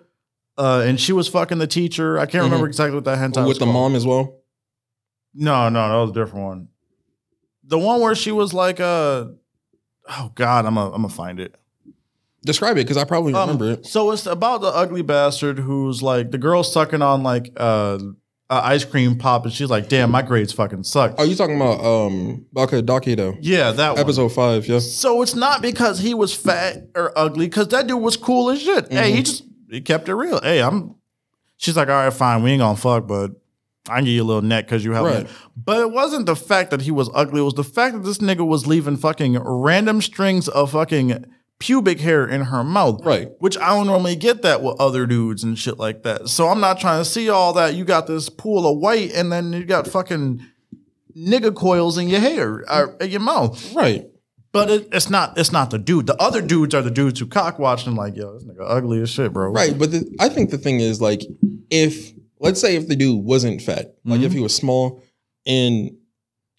[0.57, 2.17] Uh and she was fucking the teacher.
[2.19, 3.73] I can't remember exactly what that hentai was with the called.
[3.75, 4.39] mom as well
[5.33, 6.67] No, no, that was a different one.
[7.67, 9.25] The one where she was like, uh,
[10.09, 11.55] oh God, I'm gonna I'm gonna find it.
[12.45, 16.01] describe it because i probably Um, remember it So it's about the ugly bastard who's
[16.03, 17.97] like the girl sucking on like uh,
[18.49, 21.83] ice cream pop, and she's like, "Damn, my grades fucking suck." are you talking about
[21.83, 23.99] um Baka Dakedo yeah, that one.
[23.99, 28.01] episode five yeah So it's not because he was fat or ugly, because that dude
[28.01, 28.91] was cool as shit.
[28.91, 30.39] Hey, he just he kept it real.
[30.41, 30.95] Hey, I'm.
[31.57, 33.31] She's like, all right, fine, we ain't gonna fuck, but
[33.89, 35.23] I can give you a little neck because you helped Right.
[35.25, 35.29] me.
[35.55, 37.39] But it wasn't the fact that he was ugly.
[37.39, 41.25] It was the fact that this nigga was leaving fucking random strings of fucking
[41.59, 43.03] pubic hair in her mouth.
[43.05, 43.29] Right.
[43.39, 46.27] Which I don't normally get that with other dudes and shit like that.
[46.29, 47.75] So I'm not trying to see all that.
[47.75, 50.45] You got this pool of white and then you got fucking
[51.17, 53.73] nigga coils in your hair, or in your mouth.
[53.73, 54.05] right
[54.51, 55.37] But it, it's not.
[55.37, 56.07] It's not the dude.
[56.07, 59.01] The other dudes are the dudes who cock watch and like, yo, this nigga ugly
[59.01, 59.49] as shit, bro.
[59.51, 61.21] Right, but the, I think the thing is like
[61.69, 64.23] if let's say if the dude wasn't fat, like Mm-hmm.
[64.25, 65.01] if he was small
[65.45, 65.91] and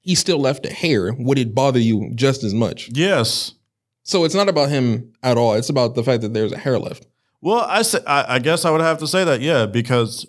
[0.01, 2.89] he still left a hair, would it bother you just as much?
[2.95, 3.53] Yes.
[4.07, 5.55] So it's not about him at all.
[5.55, 7.09] It's about the fact that there's a hair left.
[7.41, 10.25] Well, I say, I, I guess I would have to say that, yeah, because,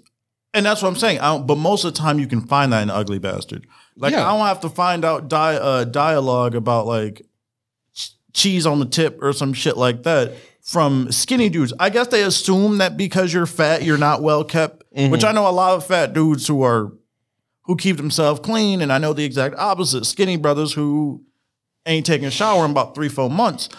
[0.51, 1.19] and that's what I'm saying.
[1.19, 3.67] I don't, but most of the time, you can find that in Ugly Bastard.
[3.95, 4.27] Like Yeah.
[4.27, 7.21] I don't have to find out di- uh, dialogue about like
[7.93, 11.71] ch- cheese on the tip or some shit like that from skinny dudes.
[11.79, 14.83] I guess they assume that because you're fat, you're not well kept.
[15.11, 16.91] Which I know a lot of fat dudes who are
[17.65, 21.23] who keep themselves clean, and I know the exact opposite: skinny brothers who
[21.88, 23.69] ain't taking a shower in about three, four months.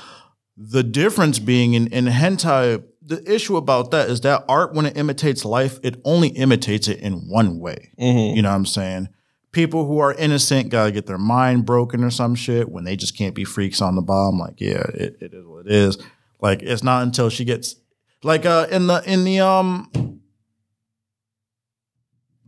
[0.57, 4.97] The difference being in, in hentai, the issue about that is that art, when it
[4.97, 7.93] imitates life, it only imitates it in one way.
[7.97, 9.09] You know what I'm saying?
[9.53, 13.17] People who are innocent gotta get their mind broken or some shit when they just
[13.17, 14.39] can't be freaks on the bomb.
[14.39, 15.99] Like, yeah, it, it is what it is.
[16.41, 17.77] Like, it's not until she gets
[18.23, 20.21] like uh in the in the um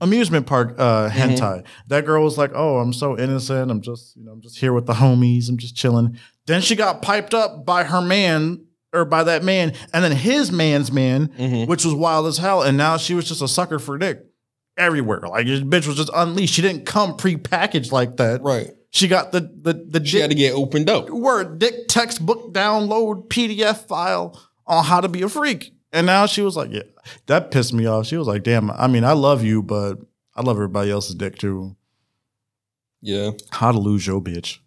[0.00, 1.64] amusement park uh hentai.
[1.88, 3.70] That girl was like, "Oh, I'm so innocent.
[3.70, 5.48] I'm just, you know, I'm just here with the homies.
[5.48, 9.72] I'm just chilling." Then she got piped up by her man or by that man
[9.92, 11.26] and then his man's man,
[11.68, 14.20] which was wild as hell, and now she was just a sucker for dick.
[14.76, 15.20] everywhere.
[15.28, 16.54] Like this bitch was just unleashed.
[16.54, 18.42] She didn't come prepackaged like that.
[18.42, 18.70] Right.
[18.92, 21.08] She got the the the She had to get opened up.
[21.10, 25.72] word dick textbook download PDF file on how to be a freak.
[25.92, 26.83] And now she was like, yeah,
[27.26, 28.07] that pissed me off.
[28.07, 29.98] She was like, damn, I mean, I love you, but
[30.35, 31.76] I love everybody else's dick too.
[33.00, 33.31] Yeah.
[33.50, 34.59] How to lose your bitch.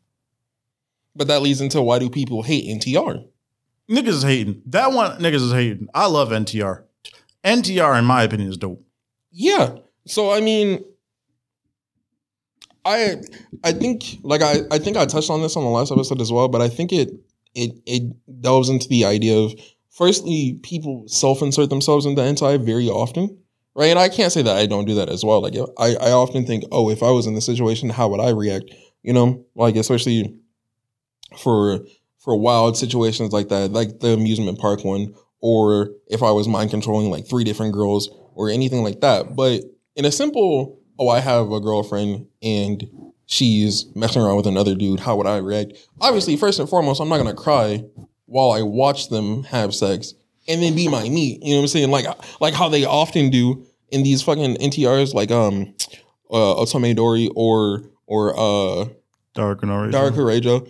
[1.15, 3.25] But that leads into why do people hate NTR?
[3.89, 4.61] Niggas is hating.
[4.65, 5.87] That one niggas is hating.
[5.93, 6.83] I love NTR.
[7.43, 8.83] NTR, in my opinion, is dope.
[9.31, 9.77] Yeah.
[10.07, 10.83] So I mean,
[12.85, 13.17] I
[13.63, 16.31] I think like I I think I touched on this on the last episode as
[16.31, 17.11] well, but I think it
[17.53, 19.53] it it delves into the idea of
[19.93, 23.37] firstly people self insert themselves into hentai very often,
[23.75, 23.89] right?
[23.89, 25.41] And I can't say that I don't do that as well.
[25.41, 28.29] Like I I often think, oh, if I was in this situation, how would I
[28.29, 28.65] react?
[29.03, 30.35] You know, like especially
[31.37, 31.85] for
[32.19, 36.71] for wild situations like that, like the amusement park one, or if I was mind
[36.71, 39.35] controlling like three different girls or anything like that.
[39.35, 39.61] But
[39.95, 42.87] in a simple, oh, I have a girlfriend and
[43.25, 45.73] she's messing around with another dude, how would I react?
[45.99, 47.83] Obviously, first and foremost, I'm not gonna cry
[48.25, 50.13] while I watch them have sex
[50.47, 51.41] and then be my meat.
[51.43, 51.91] You know what I'm saying?
[51.91, 52.05] Like
[52.41, 55.73] like how they often do in these fucking NTRs, like um
[56.29, 58.89] uh Otome Dori or or uh
[59.33, 59.93] Dark and orange.
[59.93, 60.61] Dark Courageous.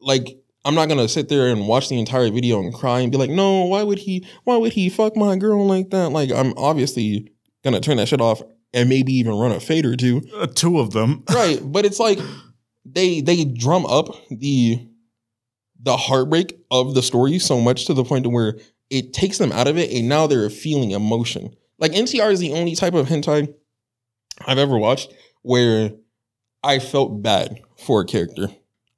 [0.00, 3.18] Like, I'm not gonna sit there and watch the entire video and cry and be
[3.18, 6.10] like, no, why would he why would he fuck my girl like that?
[6.10, 7.32] Like, I'm obviously
[7.64, 10.22] gonna turn that shit off and maybe even run a fade or two.
[10.34, 11.24] Uh, two of them.
[11.30, 11.60] Right.
[11.62, 12.18] But it's like
[12.84, 14.88] they they drum up the
[15.82, 18.58] the heartbreak of the story so much to the point where
[18.90, 21.54] it takes them out of it and now they're feeling emotion.
[21.78, 23.52] Like NTR is the only type of hentai
[24.46, 25.92] I've ever watched where
[26.62, 28.48] I felt bad for a character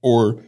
[0.03, 0.45] or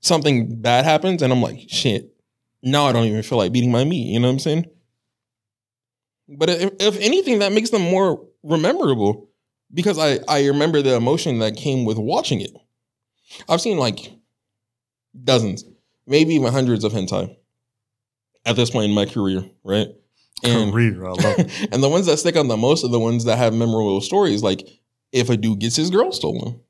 [0.00, 2.14] something bad happens and I'm like, shit,
[2.62, 4.12] now I don't even feel like beating my meat.
[4.12, 4.66] You know what I'm saying?
[6.28, 9.30] But if, if anything, that makes them more rememberable
[9.72, 12.52] because I, I remember the emotion that came with watching it.
[13.48, 14.12] I've seen like
[15.24, 15.64] dozens,
[16.08, 17.36] maybe even hundreds of hentai
[18.44, 19.88] at this point in my career, right?
[20.42, 21.68] And Career, I love it.
[21.72, 24.42] and the ones that stick on the most are the ones that have memorable stories.
[24.42, 24.68] Like
[25.12, 26.60] if a dude gets his girl stolen.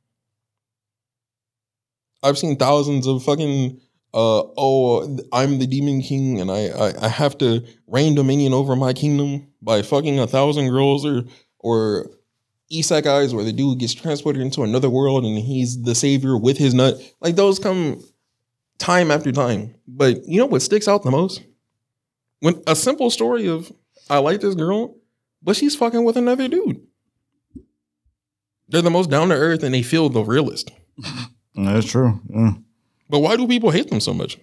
[2.22, 3.80] I've seen thousands of fucking
[4.14, 8.74] uh oh I'm the demon king and I, I I have to reign dominion over
[8.74, 11.24] my kingdom by fucking a thousand girls or
[11.58, 12.10] or
[12.72, 16.74] isekais where the dude gets transported into another world and he's the savior with his
[16.74, 16.96] nut.
[17.20, 18.02] Like those come
[18.78, 19.74] time after time.
[19.86, 21.42] But you know what sticks out the most?
[22.40, 23.72] When a simple story of
[24.08, 24.96] I like this girl,
[25.42, 26.80] but she's fucking with another dude.
[28.68, 30.70] They're the most down to earth and they feel the realest.
[31.54, 32.20] That's true.
[32.28, 32.52] Yeah.
[33.08, 34.38] But why do people hate them so much?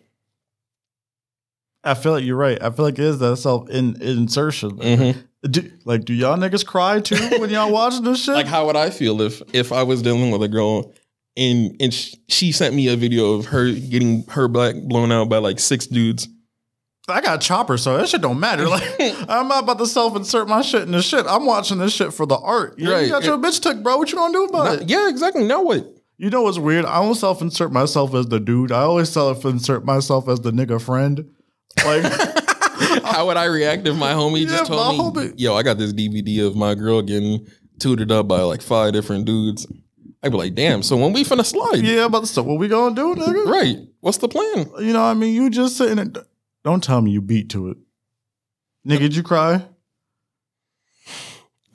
[1.84, 2.62] I feel like you're right.
[2.62, 4.71] I feel like it is that self in, insertion.
[4.71, 5.19] Mm-hmm.
[5.50, 8.34] Do, like, do y'all niggas cry too when y'all watching this shit?
[8.34, 10.91] Like, how would I feel if if I was dealing with a girl
[11.38, 15.30] and and sh- she sent me a video of her getting her black blown out
[15.30, 16.28] by like six dudes?
[17.08, 18.67] I got chopper, so that shit don't matter.
[18.67, 18.84] Like,
[19.30, 21.26] I'm not about to self insert my shit in this shit.
[21.28, 22.80] I'm watching this shit for the art.
[22.80, 23.02] You, Right.
[23.04, 23.98] you got your bitch took, bro.
[23.98, 24.89] What you gonna do about Now- it?
[24.89, 25.43] yeah, exactly.
[25.43, 25.88] Now what?
[26.17, 26.86] You know what's weird?
[26.86, 28.71] I don't self insert myself as the dude.
[28.71, 31.30] I always self insert myself as the nigga friend.
[31.86, 32.04] Like,
[33.04, 35.78] How would I react if my homie Yeah, just told me, homie- "Yo, I got
[35.78, 37.45] this DVD of my girl getting
[37.80, 39.67] tutored up by like five different dudes"?
[40.26, 42.96] I'd be like, "Damn!" So when we finna slide, yeah, but so what we gonna
[42.96, 43.46] do, nigga?
[43.46, 43.78] right?
[44.00, 44.68] What's the plan?
[44.80, 45.98] You know, I mean, you just sitting.
[45.98, 46.26] There,
[46.64, 47.78] don't tell me you beat to it,
[48.88, 49.00] nigga.
[49.02, 49.64] Did you cry?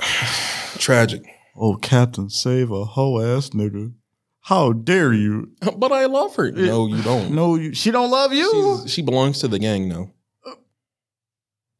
[0.78, 1.22] Tragic.
[1.54, 3.92] Oh, Captain, save a hoe ass nigga.
[4.40, 5.52] How dare you?
[5.76, 6.50] But I love her.
[6.50, 7.30] No, you don't.
[7.32, 7.72] No, you.
[7.72, 8.80] She don't love you.
[8.82, 10.10] She's, she belongs to the gang now.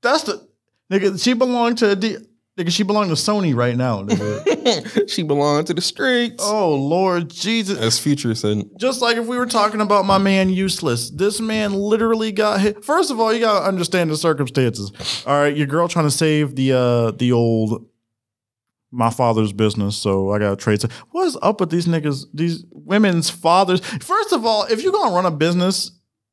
[0.02, 0.46] That's the
[0.92, 1.20] nigga.
[1.20, 2.16] She belonged to D.
[2.60, 4.02] Nigga, she belonged to Sony right now.
[4.02, 5.08] Nigga.
[5.08, 6.44] she belonged to the streets.
[6.46, 7.78] oh Lord Jesus.
[7.78, 11.72] As Future said, Just like if we were talking about my man useless, this man
[11.72, 12.84] literally got hit.
[12.84, 14.92] First of all, you gotta understand the circumstances.
[15.26, 17.86] All right, your girl trying to save the uh the old
[18.90, 20.82] my father's business, so I gotta trade.
[21.12, 22.26] What's up with these niggas?
[22.34, 23.80] These women's fathers.
[23.80, 25.92] First of all, if you're gonna run a business,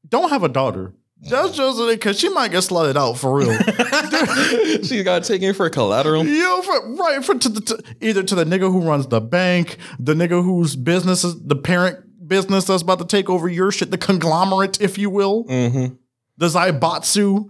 [0.09, 0.93] don't have a daughter.
[1.21, 3.57] That's just because she might get slutted out for real.
[4.83, 6.25] she got taken for collateral.
[6.25, 9.77] Yo, for, right for to the to, either to the nigga who runs the bank,
[9.99, 13.89] the nigga whose business is the parent business that's about to take over your shit,
[13.91, 15.95] the conglomerate, if you will, Mm-hmm.
[16.37, 17.49] the Zaibatsu.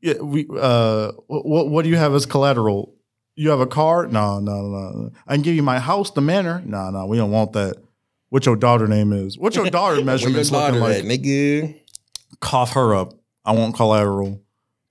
[0.00, 2.94] Yeah, we uh, what what do you have as collateral?
[3.36, 4.06] You have a car?
[4.08, 5.10] No, no, no.
[5.26, 6.60] I can give you my house, the manor.
[6.66, 7.76] No, no, we don't want that.
[8.28, 9.38] What your daughter name is?
[9.38, 10.98] What your daughter Where your measurements looking like?
[10.98, 11.78] at, nigga?
[12.42, 13.14] Cough her up.
[13.44, 14.42] I want collateral.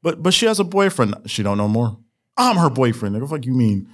[0.02, 1.16] But but she has a boyfriend.
[1.28, 2.00] She don't know more.
[2.38, 3.16] I'm her boyfriend.
[3.16, 3.88] Nigga, fuck you mean?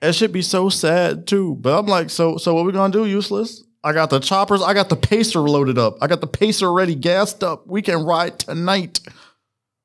[0.00, 1.56] That should be so sad too.
[1.60, 3.62] But I'm like, so so what we gonna do, useless?
[3.82, 5.96] I got the choppers, I got the pacer loaded up.
[6.00, 7.66] I got the pacer ready, gassed up.
[7.66, 9.00] We can ride tonight.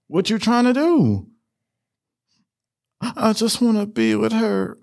[0.07, 1.27] What you trying to do?
[3.01, 4.77] I just wanna be with her.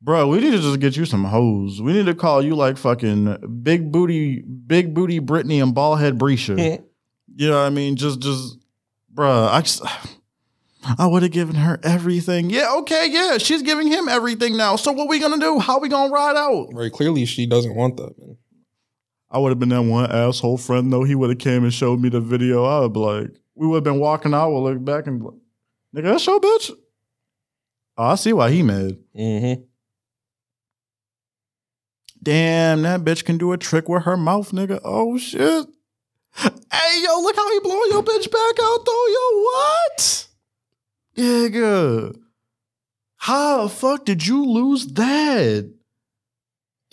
[0.00, 1.82] Bro, we need to just get you some hoes.
[1.82, 6.54] We need to call you like fucking big booty, big booty Brittany and ballhead Brescia.
[7.34, 7.96] you know what I mean?
[7.96, 8.58] Just, just,
[9.10, 9.48] bro.
[9.50, 9.82] I just,
[10.98, 12.48] I would have given her everything.
[12.48, 13.38] Yeah, okay, yeah.
[13.38, 14.76] She's giving him everything now.
[14.76, 15.58] So what we gonna do?
[15.58, 16.68] How we gonna ride out?
[16.72, 18.36] Very clearly, she doesn't want that, man.
[19.30, 21.04] I would have been that one asshole friend though.
[21.04, 22.64] He would have came and showed me the video.
[22.64, 24.50] I would be like, we would have been walking out.
[24.50, 25.34] We'll look back and be like,
[25.96, 26.70] nigga, that's your bitch.
[27.96, 28.96] Oh, I see why he mad.
[29.18, 29.62] Mm-hmm.
[32.22, 34.80] Damn, that bitch can do a trick with her mouth, nigga.
[34.84, 35.66] Oh shit.
[36.36, 39.06] Hey, yo, look how he blowing your bitch back out though.
[39.08, 40.26] Yo, what?
[41.16, 42.16] Nigga.
[43.16, 45.72] How the fuck did you lose that?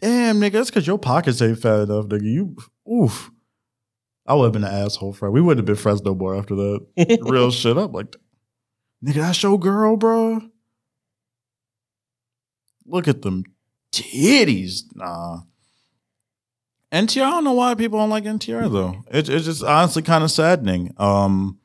[0.01, 2.23] Damn, nigga, that's because your pockets ain't fat enough, nigga.
[2.23, 2.55] You,
[2.91, 3.31] oof.
[4.27, 5.33] I would have been an asshole friend.
[5.33, 7.19] We wouldn't have been friends no more after that.
[7.21, 8.15] Real shit up like,
[9.05, 10.41] nigga, that's your girl, bro.
[12.87, 13.43] Look at them
[14.01, 14.83] titties.
[14.95, 15.41] Nah.
[16.91, 19.03] NTR, I don't know why people don't like NTR though.
[19.11, 20.93] It, it's just honestly kind of saddening.
[20.97, 21.59] Um,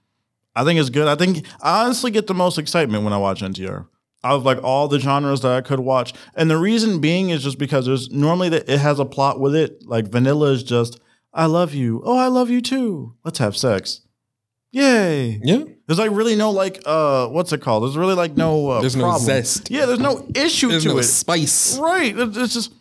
[0.57, 1.07] I think it's good.
[1.07, 3.87] I think I honestly get the most excitement when I watch NTR.
[4.23, 7.43] Out of like all the genres that I could watch, and the reason being is
[7.43, 9.87] just because there's normally that it has a plot with it.
[9.87, 11.01] Like vanilla is just
[11.33, 12.03] I love you.
[12.05, 13.15] Oh, I love you too.
[13.25, 14.03] Let's have sex.
[14.73, 15.41] Yay.
[15.43, 15.65] Yeah.
[15.91, 17.83] There's like really no like uh what's it called?
[17.83, 19.25] There's really like no uh, There's no problem.
[19.25, 19.73] zest.
[19.73, 21.03] Yeah, there's no issue There's to no it.
[21.03, 21.77] spice.
[21.79, 22.17] Right.
[22.17, 22.73] It's just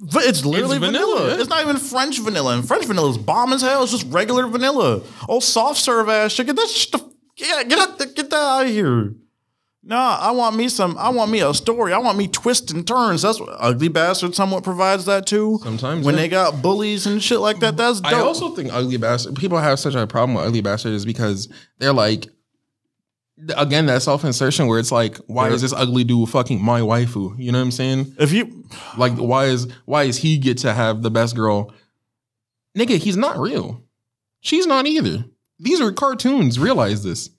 [0.00, 1.20] but it's literally It's vanilla.
[1.20, 1.40] vanilla.
[1.40, 2.54] It's not even French vanilla.
[2.56, 3.84] And French vanilla is bomb as hell.
[3.84, 5.00] It's just regular vanilla.
[5.28, 6.46] Oh, soft serve ass shit.
[6.48, 6.90] Get that shit.
[6.90, 9.14] the- Yeah, get out, get that out of here.
[9.84, 10.98] Nah, I want me some.
[10.98, 11.92] I want me a story.
[11.92, 13.22] I want me twists and turns.
[13.22, 15.60] That's what Ugly Bastard somewhat provides that too.
[15.62, 16.22] Sometimes, when yeah.
[16.22, 18.12] they got bullies and shit like that, that's dope.
[18.12, 19.36] I also think Ugly Bastard.
[19.36, 22.26] People have such a problem with Ugly Bastard is because they're like,
[23.56, 27.38] again, that self insertion where it's like, why is this ugly dude fucking my waifu?
[27.38, 28.14] You know what I'm saying?
[28.18, 28.64] if you
[28.96, 31.72] Like, why is why is he get to have the best girl?
[32.76, 33.82] Nigga, he's not real.
[34.40, 35.24] She's not either.
[35.58, 36.58] These are cartoons.
[36.58, 37.30] Realize this.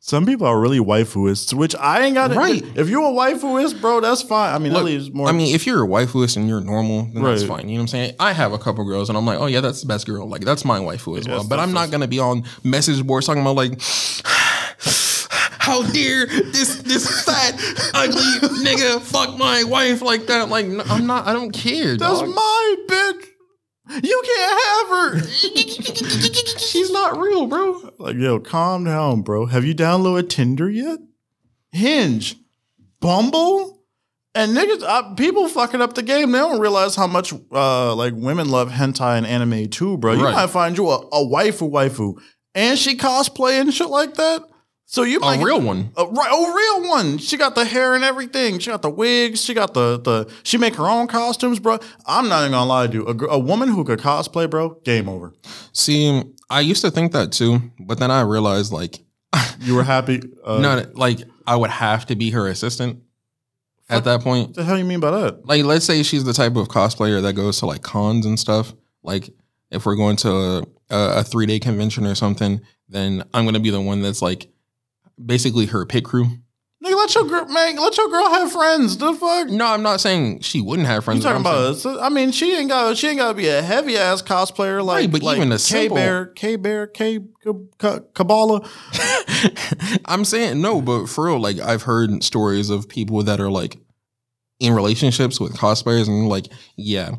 [0.00, 2.34] some people are really waifuists, which I ain't got.
[2.34, 2.62] Right.
[2.76, 4.54] If you're a waifuist, bro, that's fine.
[4.54, 5.28] I mean, that leaves more.
[5.28, 7.68] I mean, if you're a waifuist and you're normal, then that's fine.
[7.68, 8.14] You know what I'm saying?
[8.20, 10.28] I have a couple girls, and I'm like, oh yeah, that's the best girl.
[10.28, 11.46] Like that's my waifu as well.
[11.46, 13.80] But I'm not gonna be on message boards talking about like,
[15.70, 17.54] how dare this this fat
[17.94, 20.48] ugly nigga fuck my wife like that?
[20.48, 21.26] Like no, I'm not.
[21.28, 21.96] I don't care.
[21.96, 22.28] that's dog.
[22.28, 23.26] my bitch.
[24.04, 25.20] You can't have her.
[26.58, 27.90] She's not real, bro.
[27.98, 29.46] Like, yo, calm down, bro.
[29.46, 30.98] Have you downloaded Tinder yet?
[31.72, 32.36] Hinge,
[33.00, 33.82] Bumble,
[34.34, 36.30] and niggas, uh, people fucking up the game.
[36.32, 40.12] They don't realize how much uh, like women love hentai and anime too, bro.
[40.14, 40.34] You Right.
[40.34, 42.20] might find you a, a waifu waifu,
[42.54, 44.42] and she cosplay and shit like that.
[44.92, 45.92] So you A real one.
[45.96, 47.18] a, a real one.
[47.18, 48.58] She got the hair and everything.
[48.58, 49.40] She got the wigs.
[49.40, 50.28] She got the the.
[50.42, 51.78] She make her own costumes, bro.
[52.06, 53.06] I'm not even gonna lie to you.
[53.06, 55.32] A, a woman who could cosplay, bro, game over.
[55.72, 58.98] See, I used to think that too, but then I realized like,
[59.60, 60.22] You were happy.
[60.44, 62.98] Uh, no, like I would have to be her assistant
[63.88, 64.48] at that point.
[64.48, 65.46] What the hell you mean by that?
[65.46, 68.74] like let's say she's the type of cosplayer that goes to like cons and stuff
[69.04, 69.30] like
[69.70, 70.30] if we're going to
[70.90, 74.20] a, a three day convention or something then i'm going to be the one that's
[74.20, 74.48] like
[75.24, 76.26] basically her pit crew
[76.82, 78.96] Nigga, let your girl, man, let your girl have friends.
[78.96, 79.48] The fuck?
[79.50, 81.76] No i'm not saying she wouldn't have friends You talking about?
[81.76, 82.96] so- I mean, she ain't got.
[82.96, 84.96] She ain't got to be a heavy ass cosplayer like.
[84.96, 87.20] Right, but like even a K Bear, K Bear, K
[88.14, 88.66] Kabbalah.
[90.06, 93.78] I'm saying no but for real like i've heard stories of people that are like
[94.58, 97.12] in relationships with cosplayers and like yeah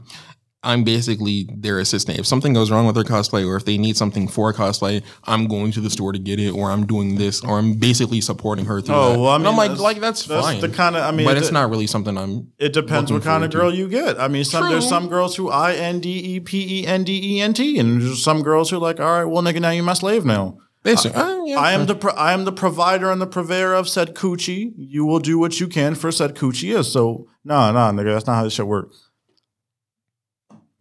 [0.64, 2.20] I'm basically their assistant.
[2.20, 5.02] If something goes wrong with their cosplay, or if they need something for a cosplay,
[5.24, 8.22] I'm going to the store to get it, or I'm doing this, or I'm basically
[8.22, 9.20] supporting her through Oh that.
[9.20, 10.62] well, I mean, I'm like, like that's, fine.
[10.62, 11.02] the kind of.
[11.02, 12.52] I mean, but it- it's not really something I'm.
[12.60, 14.20] It depends what kind of girl you get.
[14.20, 17.38] I mean, some there's some girls who I N D E P E N D
[17.38, 19.72] E N T, and there's some girls who are like, all right, well, nigga, now
[19.72, 20.58] you're my slave now.
[20.84, 23.88] Basically, uh, yeah, I am the pro- I am the provider and the purveyor of
[23.90, 24.74] said coochie.
[24.78, 26.84] You will do what you can for said coochie.
[26.86, 28.90] So nah, nah, nigga, that's not how this shit work.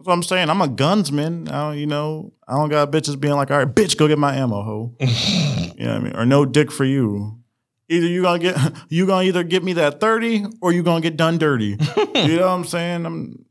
[0.01, 0.49] That's what I'm saying.
[0.49, 1.51] I'm a gunsman.
[1.51, 4.19] I don't, you know, I don't got bitches being like, all right, bitch, go get
[4.19, 4.95] my ammo, ho.
[4.99, 6.17] you know what I mean?
[6.17, 7.39] Or no dick for you.
[7.91, 8.57] Either you gonna get
[8.89, 11.77] you gonna either get me that 30 or you gonna get done dirty.
[12.15, 13.05] you know what I'm saying?
[13.05, 13.45] I'm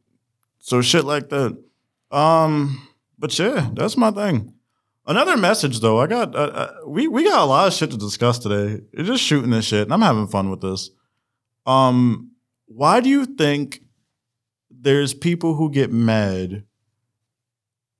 [0.57, 1.55] so shit like that.
[2.09, 2.87] Um,
[3.19, 4.51] but yeah, that's my thing.
[5.05, 7.97] Another message though, I got uh, uh, we we got a lot of shit to
[7.97, 8.81] discuss today.
[8.91, 10.89] It's just shooting this shit, and I'm having fun with this.
[11.67, 12.31] Um,
[12.65, 13.83] why do you think
[14.81, 16.63] there's people who get mad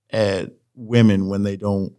[0.10, 1.94] at women when they don't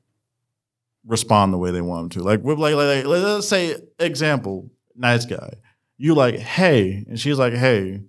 [1.06, 2.26] respond the way they want them to?
[2.26, 5.54] Like, like, like, like let's say, example, nice guy.
[5.98, 8.00] You like, hey, and she's like, hey,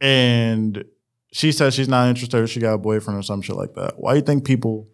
[0.00, 0.84] and
[1.32, 2.38] she says she's not interested.
[2.38, 3.94] Or she got a boyfriend or some shit like that.
[3.98, 4.88] Why do you think people?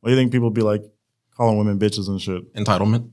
[0.00, 0.82] Why do you think people be like
[1.36, 2.52] calling women bitches and shit?
[2.54, 3.12] Entitlement.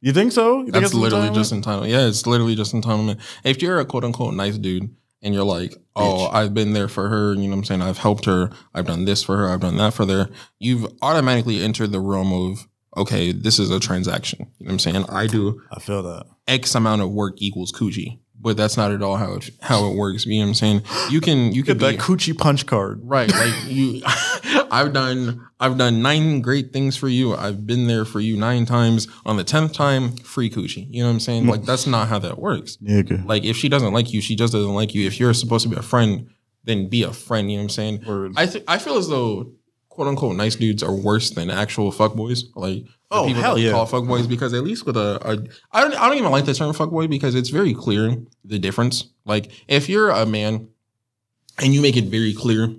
[0.00, 0.58] You think so?
[0.58, 1.90] You think That's literally just entitlement.
[1.90, 3.20] Yeah, it's literally just entitlement.
[3.42, 6.34] If you're a quote unquote nice dude and you're like, oh, Bitch.
[6.34, 7.82] I've been there for her, you know what I'm saying?
[7.82, 8.50] I've helped her.
[8.74, 9.48] I've done this for her.
[9.48, 10.28] I've done that for her.
[10.60, 14.40] You've automatically entered the realm of, okay, this is a transaction.
[14.58, 15.04] You know what I'm saying?
[15.08, 16.26] I do I feel that.
[16.46, 19.96] X amount of work equals coochie, but that's not at all how it, how it
[19.96, 20.26] works.
[20.26, 20.82] You know what I'm saying?
[21.10, 23.00] You can, you Get could that be, coochie punch card.
[23.02, 23.30] Right.
[23.30, 24.02] Like you
[24.70, 27.34] I've done I've done nine great things for you.
[27.34, 29.08] I've been there for you nine times.
[29.24, 30.86] On the tenth time, free coochie.
[30.90, 31.46] You know what I'm saying?
[31.46, 32.76] Like that's not how that works.
[32.78, 33.24] Nigga.
[33.24, 35.06] Like if she doesn't like you, she just doesn't like you.
[35.06, 36.28] If you're supposed to be a friend,
[36.64, 37.50] then be a friend.
[37.50, 38.04] You know what I'm saying?
[38.06, 38.32] Word.
[38.36, 39.52] I th- I feel as though
[39.94, 42.44] quote unquote nice dudes are worse than actual fuckboys.
[42.54, 43.70] Like Oh, people hell yeah.
[43.70, 46.54] call fuckboys because at least with a, a I don't I don't even like the
[46.54, 49.04] term fuckboy because it's very clear the difference.
[49.24, 50.68] Like if you're a man
[51.62, 52.74] and you make it very clear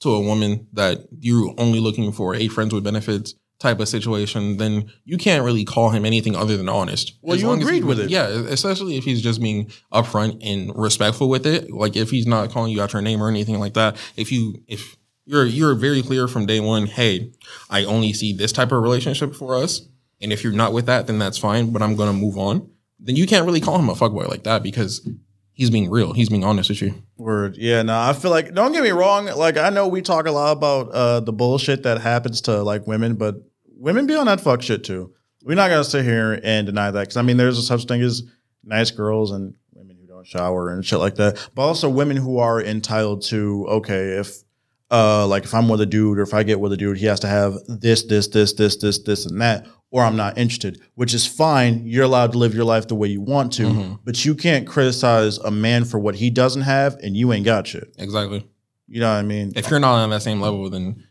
[0.00, 4.56] to a woman that you're only looking for a friends with benefits type of situation,
[4.56, 7.14] then you can't really call him anything other than honest.
[7.22, 8.08] Well, As you long as agreed with it.
[8.10, 11.70] Yeah, especially if he's just being upfront and respectful with it.
[11.70, 13.96] Like if he's not calling you out your name or anything like that.
[14.16, 14.96] If you if
[15.28, 17.30] you're you're very clear from day one, hey,
[17.68, 19.86] I only see this type of relationship for us.
[20.22, 22.70] And if you're not with that, then that's fine, but I'm gonna move on.
[22.98, 25.06] Then you can't really call him a fuckboy like that because
[25.52, 26.14] he's being real.
[26.14, 26.94] He's being honest with you.
[27.18, 27.58] Word.
[27.58, 30.32] Yeah, no, I feel like don't get me wrong, like I know we talk a
[30.32, 33.36] lot about uh the bullshit that happens to like women, but
[33.76, 35.12] women be on that fuck shit too.
[35.42, 37.06] We're not gonna sit here and deny that.
[37.06, 38.22] Cause I mean there's a such thing as
[38.64, 41.50] nice girls and women who don't shower and shit like that.
[41.54, 44.42] But also women who are entitled to, okay, if
[44.90, 47.06] uh like if I'm with a dude or if I get with a dude, he
[47.06, 50.80] has to have this, this, this, this, this, this, and that, or I'm not interested,
[50.94, 51.86] which is fine.
[51.86, 53.98] You're allowed to live your life the way you want to, Mhm.
[54.04, 57.66] but you can't criticize a man for what he doesn't have and you ain't got
[57.66, 57.94] shit.
[57.98, 58.46] Exactly.
[58.86, 59.52] You know what I mean?
[59.56, 61.04] If you're not on that same level, then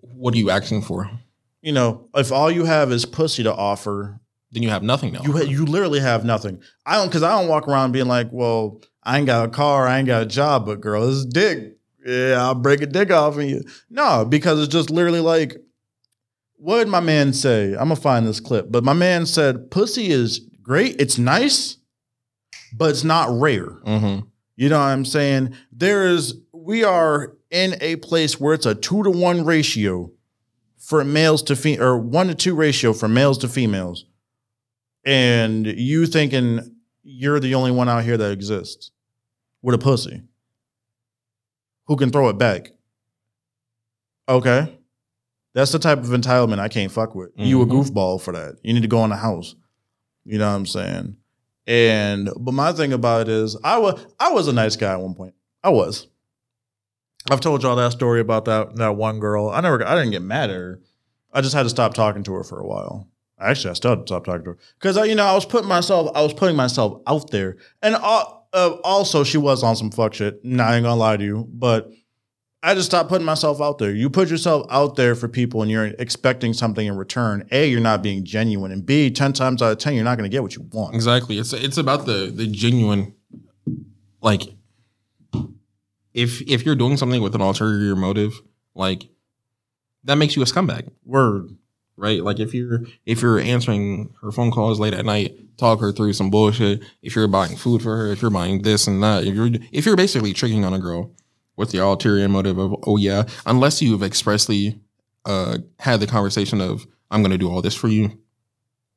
[0.00, 1.10] what are you asking for?
[1.62, 4.20] You know, if all you have is pussy to offer,
[4.52, 5.22] Then you have nothing now.
[5.24, 6.60] you ha- you literally have nothing.
[6.86, 9.88] I don't because I don't walk around being like, well, I ain't got a car,
[9.88, 11.75] I ain't got a job, but girl, this is dick.
[12.06, 13.62] Yeah, I'll break a dick off of you.
[13.90, 15.56] No, because it's just literally like,
[16.56, 17.72] what did my man say?
[17.72, 21.78] I'm gonna find this clip, but my man said, pussy is great, it's nice,
[22.72, 23.70] but it's not rare.
[23.84, 24.20] hmm
[24.56, 25.54] You know what I'm saying?
[25.72, 30.12] There is, we are in a place where it's a two to one ratio
[30.78, 34.04] for males to fe or one to two ratio for males to females.
[35.04, 38.90] And you thinking you're the only one out here that exists
[39.62, 40.22] with a pussy
[41.86, 42.72] who can throw it back.
[44.28, 44.78] Okay.
[45.54, 47.30] That's the type of entitlement I can't fuck with.
[47.36, 47.70] You a Mhm.
[47.70, 48.56] goofball for that.
[48.62, 49.54] You need to go in the house.
[50.24, 51.16] You know what I'm saying?
[51.66, 55.00] And but my thing about it is I was I was a nice guy at
[55.00, 55.34] one point.
[55.64, 56.06] I was.
[57.30, 59.48] I've told y'all that story about that that one girl.
[59.48, 60.80] I never I didn't get mad at her.
[61.32, 63.08] I just had to stop talking to her for a while.
[63.38, 65.68] Actually, I still had to stop talking to her because you know I was putting
[65.68, 68.24] myself I was putting myself out there, and uh,
[68.56, 70.44] uh, also she was on some fuck shit.
[70.44, 71.92] Not ain't gonna lie to you, but
[72.62, 73.92] I just stopped putting myself out there.
[73.92, 77.46] You put yourself out there for people, and you're expecting something in return.
[77.52, 80.30] A, you're not being genuine, and B, ten times out of ten, you're not gonna
[80.30, 80.94] get what you want.
[80.94, 81.38] Exactly.
[81.38, 83.14] It's it's about the the genuine,
[84.20, 84.42] like,
[86.14, 88.40] if if you're doing something with an ulterior motive,
[88.74, 89.08] like,
[90.04, 91.50] that makes you a scumbag, Word.
[91.96, 92.22] Right?
[92.22, 96.12] Like if you're if you're answering her phone calls late at night, talk her through
[96.12, 96.82] some bullshit.
[97.02, 99.86] If you're buying food for her, if you're buying this and that, if you're if
[99.86, 101.12] you're basically tricking on a girl
[101.56, 104.78] with the ulterior motive of oh yeah, unless you've expressly
[105.24, 108.18] uh had the conversation of I'm gonna do all this for you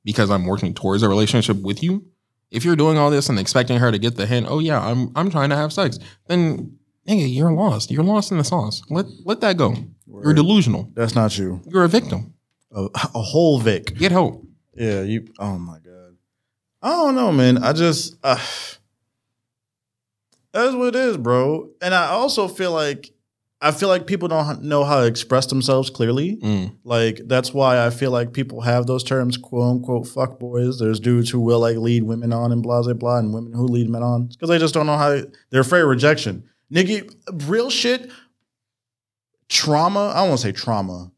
[0.04, 2.06] because I'm working towards a relationship with you.
[2.52, 5.12] If you're doing all this and expecting her to get the hint, oh yeah, I'm
[5.16, 7.92] I'm trying to have sex, then nigga, you're lost.
[7.92, 8.82] You're lost in the sauce.
[8.90, 9.76] Let let that go.
[10.08, 10.90] You're delusional.
[10.96, 11.62] That's not you.
[11.67, 12.34] You're a victim.
[12.72, 13.96] A, a whole Vic.
[13.96, 14.46] Get help.
[14.76, 15.28] Yeah, you.
[15.40, 16.15] Oh my god.
[16.82, 17.58] I don't know, man.
[17.63, 18.15] I just.
[18.24, 18.40] Uh,
[20.52, 21.70] that's what it is, bro.
[21.82, 23.12] And I also feel like
[23.62, 26.38] I feel like people don't know how to express themselves clearly.
[26.38, 26.78] Mm.
[26.86, 30.80] Like that's why I feel like people have those terms, quote unquote, fuck boys.
[30.80, 33.67] There's dudes who will like lead women on and blah blah blah, and women who
[33.67, 35.22] lead men on because they just don't know how.
[35.50, 36.50] They're afraid of rejection.
[36.74, 37.13] Nigga,
[37.50, 38.10] real shit.
[39.50, 40.13] Trauma.
[40.15, 41.12] I don't want to say trauma.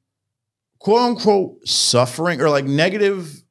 [0.82, 3.44] Quote unquote suffering or like negative.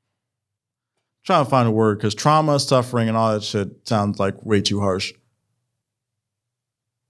[1.25, 4.61] trying to find a word because trauma, suffering, and all that shit sounds like way
[4.61, 5.13] too harsh.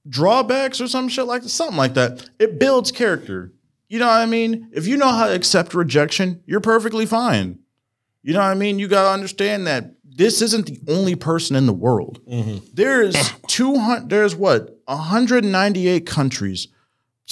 [0.07, 2.29] Drawbacks or some shit like something like that.
[2.39, 3.55] It builds character.
[3.89, 4.69] You know what I mean?
[4.75, 7.59] If you know how to accept rejection, you're perfectly fine.
[8.23, 8.79] You know what I mean?
[8.79, 12.21] You got to understand that this isn't the only person in the world.
[12.31, 12.67] Mm-hmm.
[12.75, 14.79] There's 200 there's what?
[14.85, 16.69] 198 countries.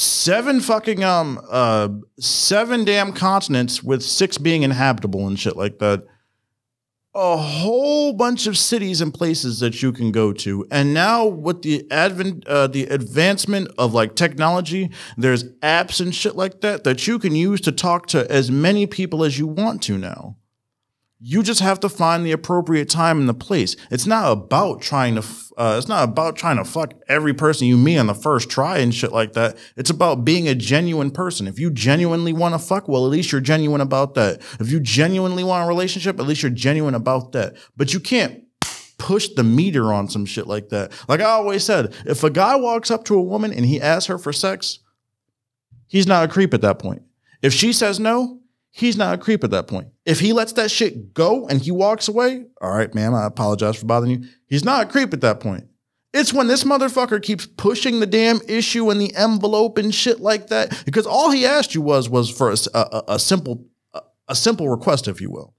[0.01, 1.89] Seven fucking um uh
[2.21, 6.07] seven damn continents with six being inhabitable and shit like that.
[7.17, 10.65] A whole bunch of cities and places that you can go to.
[10.71, 16.37] And now with the advent uh the advancement of like technology, there's apps and shit
[16.37, 19.83] like that that you can use to talk to as many people as you want
[19.83, 20.37] to now.
[21.21, 23.75] You just have to find the appropriate time and the place.
[23.91, 25.25] It's not about trying to.
[25.57, 28.79] Uh, it's not about trying to fuck every person you meet on the first try
[28.79, 29.59] and shit like that.
[29.77, 31.49] It's about being a genuine person.
[31.49, 34.41] If you genuinely want to fuck, well, at least you're genuine about that.
[34.61, 37.57] If you genuinely want a relationship, at least you're genuine about that.
[37.77, 38.45] But you can't
[38.99, 40.93] push the meter on some shit like that.
[41.09, 44.07] Like I always said, if a guy walks up to a woman and he asks
[44.07, 44.81] her for sex,
[45.89, 47.03] he's not a creep at that point.
[47.43, 48.38] If she says no,
[48.79, 49.89] he's not a creep at that point.
[50.07, 53.77] If he lets that shit go and he walks away, all right, ma'am, I apologize
[53.77, 54.29] for bothering you.
[54.47, 55.67] He's not a creep at that point.
[56.15, 60.47] It's when this motherfucker keeps pushing the damn issue and the envelope and shit like
[60.47, 64.69] that because all he asked you was was for a a simple a, a simple
[64.69, 65.55] request, if you will,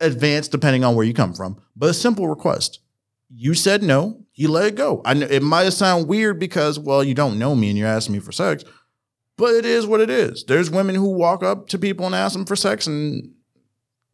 [0.00, 2.80] advanced depending on where you come from, but a simple request.
[3.30, 4.24] You said no.
[4.32, 5.02] He let it go.
[5.04, 8.14] I know it might sound weird because well, you don't know me and you're asking
[8.14, 8.64] me for sex,
[9.38, 10.44] but it is what it is.
[10.44, 13.32] There's women who walk up to people and ask them for sex, and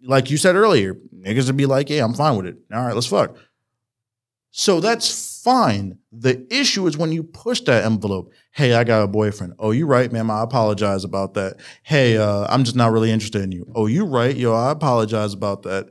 [0.06, 2.58] like you said earlier, niggas would be like, "Yeah, I'm fine with it.
[2.72, 3.36] All right, let's fuck."
[4.52, 5.98] So that's fine.
[6.12, 8.32] The issue is when you push that envelope.
[8.52, 9.54] Hey, I got a boyfriend.
[9.58, 10.30] Oh, you right, ma'am.
[10.30, 11.56] I apologize about that.
[11.82, 13.66] Hey, uh, I'm just not really interested in you.
[13.74, 14.54] Oh, you right, yo.
[14.54, 15.88] I apologize about that.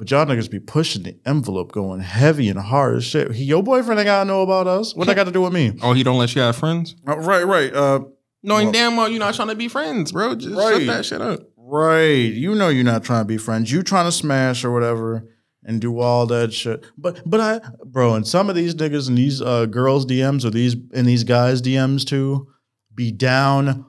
[0.00, 3.32] But y'all niggas be pushing the envelope, going heavy and hard as shit.
[3.32, 4.94] He, your boyfriend ain't gotta know about us.
[4.96, 5.76] What that got to do with me?
[5.82, 6.96] Oh, he don't let you have friends?
[7.06, 7.70] Uh, right, right.
[7.74, 8.00] Uh,
[8.42, 10.36] Knowing Well- damn well you're not trying to be friends, bro.
[10.36, 10.78] Just Right.
[10.78, 11.40] shut that shit up.
[11.58, 12.32] Right.
[12.32, 13.70] You know you're not trying to be friends.
[13.70, 15.28] You trying to smash or whatever
[15.64, 16.86] and do all that shit.
[16.96, 20.50] But but I bro, and some of these niggas and these uh girls DMs or
[20.50, 22.48] these and these guys DMs too
[22.94, 23.84] be down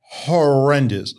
[0.00, 1.14] horrendous.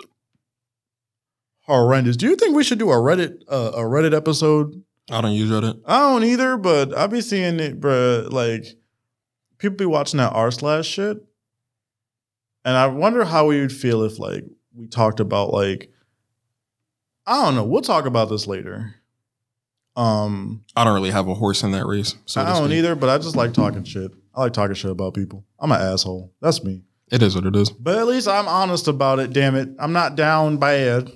[1.72, 2.18] Horrendous.
[2.18, 4.84] Do you think we should do a Reddit uh, a Reddit episode?
[5.10, 5.82] I don't use Reddit.
[5.86, 8.28] I don't either, but I be seeing it, bro.
[8.30, 8.66] Like
[9.58, 11.18] people be watching that r slash shit,
[12.66, 14.44] and I wonder how we would feel if like
[14.76, 15.90] we talked about like
[17.26, 17.64] I don't know.
[17.64, 18.96] We'll talk about this later.
[19.96, 22.16] Um, I don't really have a horse in that race.
[22.26, 22.80] So I don't speak.
[22.80, 24.12] either, but I just like talking shit.
[24.36, 25.46] I like talking shit about people.
[25.60, 26.34] I'm an asshole.
[26.42, 26.84] That's me.
[27.12, 27.70] It is what it is.
[27.70, 29.32] But at least I'm honest about it.
[29.34, 31.12] Damn it, I'm not down bad.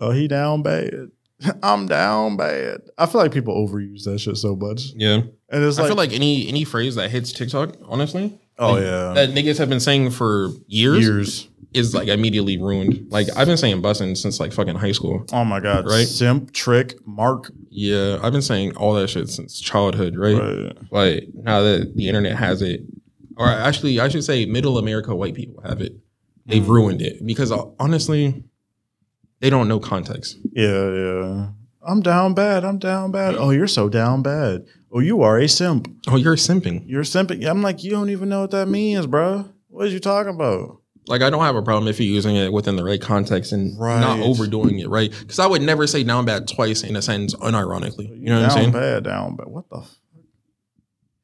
[0.00, 1.10] Oh, he down bad.
[1.62, 2.80] I'm down bad.
[2.98, 5.20] I feel like people overuse that shit so much, Yeah.
[5.50, 8.82] and it's I like, feel like any any phrase that hits TikTok, honestly, oh like,
[8.82, 11.48] yeah, that niggas have been saying for years, years.
[11.74, 13.06] is like immediately ruined.
[13.10, 15.26] Like I've been saying bussin' since like fucking high school.
[15.32, 16.06] Oh my god, Right?
[16.08, 17.50] Simp, trick, mark.
[17.68, 20.38] Yeah, I've been saying all that shit since childhood, right?
[20.40, 20.76] Right.
[20.90, 22.80] But now that the internet has it,
[23.36, 25.92] or actually, I should say, middle America white people have it.
[26.46, 26.68] They've Mm.
[26.68, 28.42] ruined it because honestly,
[29.40, 30.38] they don't know context.
[30.52, 31.48] Yeah, yeah.
[31.86, 32.64] I'm down bad.
[32.64, 33.36] I'm down bad.
[33.36, 34.66] Oh, you're so down bad.
[34.92, 35.88] Oh, you are a simp.
[36.08, 36.82] Oh, you're simping.
[36.86, 37.46] You're simping.
[37.48, 39.48] I'm like, you don't even know what that means, bro.
[39.68, 40.80] What are you talking about?
[41.06, 43.78] Like I don't have a problem if you're using it within the right context and
[43.78, 44.00] Right.
[44.00, 45.12] not overdoing it, right?
[45.20, 48.08] Because I would never say down bad twice in a sentence unironically.
[48.18, 48.72] You know what I'm saying?
[48.72, 49.46] Down bad, down bad.
[49.46, 49.82] What the?
[49.82, 49.90] Fuck?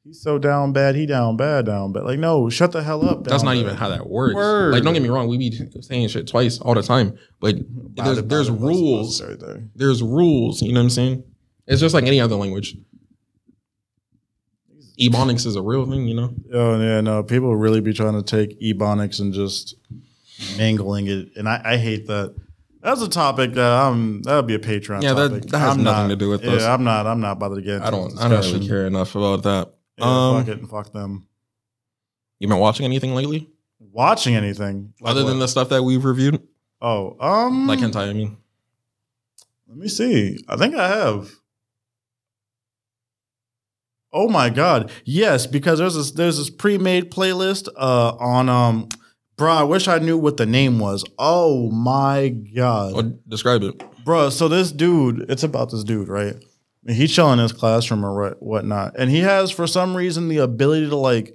[0.04, 0.96] He's so down bad.
[0.96, 2.02] He down bad, down bad.
[2.02, 3.22] Like, no, shut the hell up.
[3.22, 3.60] That's not bad.
[3.60, 4.34] even how that works.
[4.34, 4.72] Word.
[4.72, 7.54] Like, don't get me wrong, we be saying shit twice all the time, but
[7.94, 9.22] there's, there's rules.
[9.22, 9.62] right there.
[9.76, 10.60] There's rules.
[10.60, 11.24] You know what I'm saying?
[11.68, 12.76] It's just like any other language.
[15.00, 16.34] Ebonics is a real thing, you know.
[16.52, 17.22] Oh yeah, no.
[17.22, 19.74] People really be trying to take ebonics and just
[20.58, 22.34] mangling it, and I, I hate that.
[22.82, 24.22] That's a topic that I'm.
[24.22, 25.02] That would be a Patreon.
[25.02, 25.46] Yeah, that- topic.
[25.50, 26.62] that has I'm nothing not- to do with yeah, us.
[26.64, 27.06] I'm not.
[27.06, 27.76] I'm not bothered to get.
[27.76, 28.18] Into I don't.
[28.18, 29.72] I don't really care enough about that.
[29.98, 31.26] Yeah, um, fuck it and fuck them.
[32.38, 35.30] You been watching anything lately, Watching anything Like other what?
[35.30, 36.42] than the stuff that we've reviewed,
[36.80, 38.08] Oh, um, like hentai?
[38.08, 38.36] I mean,
[39.68, 40.42] Let me see.
[40.48, 41.30] I think I have.
[44.12, 44.90] Oh my god.
[45.04, 48.88] Yes, because there's this there's this pre-made playlist uh on um
[49.36, 51.04] bro, I wish I knew what the name was.
[51.18, 52.92] Oh my god.
[52.94, 53.82] or describe it.
[54.04, 56.34] Bro, so this dude, it's about this dude, right?
[56.86, 58.94] And He's chilling in his classroom or what whatnot.
[58.98, 61.34] And he has for some reason the ability to like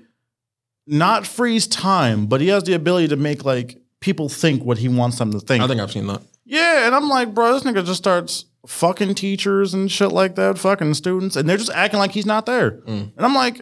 [0.86, 4.88] not freeze time, but he has the ability to make like people think what he
[4.88, 5.64] wants them to think.
[5.64, 6.22] I think I've seen that.
[6.45, 10.58] Yeah, and I'm like, bro, this nigga just starts fucking teachers and shit like that,
[10.58, 12.72] fucking students, and they're just acting like he's not there.
[12.72, 13.12] Mm.
[13.16, 13.62] And I'm like,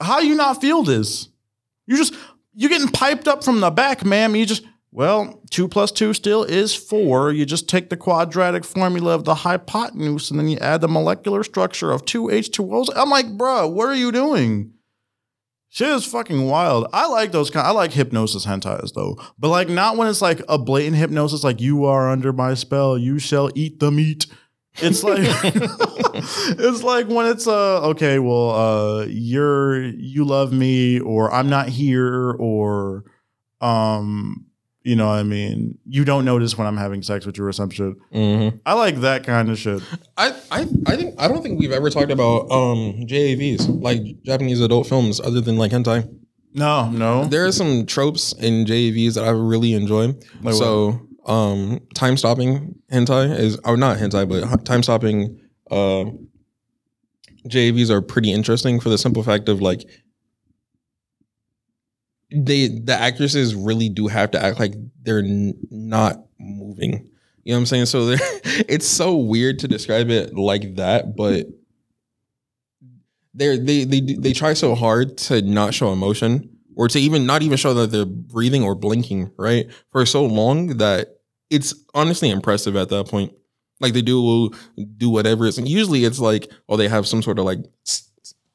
[0.00, 1.28] how you not feel this?
[1.86, 2.14] You just
[2.54, 4.36] you getting piped up from the back, ma'am.
[4.36, 4.64] You just
[4.96, 7.30] well, two plus two still is four.
[7.30, 11.44] You just take the quadratic formula of the hypotenuse and then you add the molecular
[11.44, 12.88] structure of two H2Os.
[12.96, 14.72] I'm like, bro, what are you doing?
[15.68, 16.86] Shit is fucking wild.
[16.94, 17.66] I like those kind.
[17.66, 21.60] I like hypnosis hentais though, but like not when it's like a blatant hypnosis, like
[21.60, 24.24] you are under my spell, you shall eat the meat.
[24.76, 25.18] It's like
[26.58, 31.68] it's like when it's uh okay, well uh you're you love me or I'm not
[31.68, 33.04] here or
[33.60, 34.45] um
[34.86, 37.52] you know what I mean you don't notice when I'm having sex with you or
[37.52, 37.92] some shit.
[38.12, 38.58] Mm-hmm.
[38.64, 39.82] I like that kind of shit.
[40.16, 44.60] I, I I think I don't think we've ever talked about um JAVs like Japanese
[44.60, 46.08] adult films other than like hentai.
[46.54, 47.24] No, no.
[47.24, 50.14] There are some tropes in JAVs that I really enjoy.
[50.40, 56.04] Like so um time stopping hentai is or not hentai but time stopping uh
[57.48, 59.82] JAVs are pretty interesting for the simple fact of like
[62.30, 67.08] they the actresses really do have to act like they're n- not moving.
[67.44, 67.86] You know what I'm saying?
[67.86, 68.16] So
[68.68, 71.46] it's so weird to describe it like that, but
[73.34, 77.42] they're they they they try so hard to not show emotion or to even not
[77.42, 81.20] even show that they're breathing or blinking right for so long that
[81.50, 83.32] it's honestly impressive at that point.
[83.78, 84.50] Like they do
[84.96, 87.58] do whatever it's and usually it's like oh they have some sort of like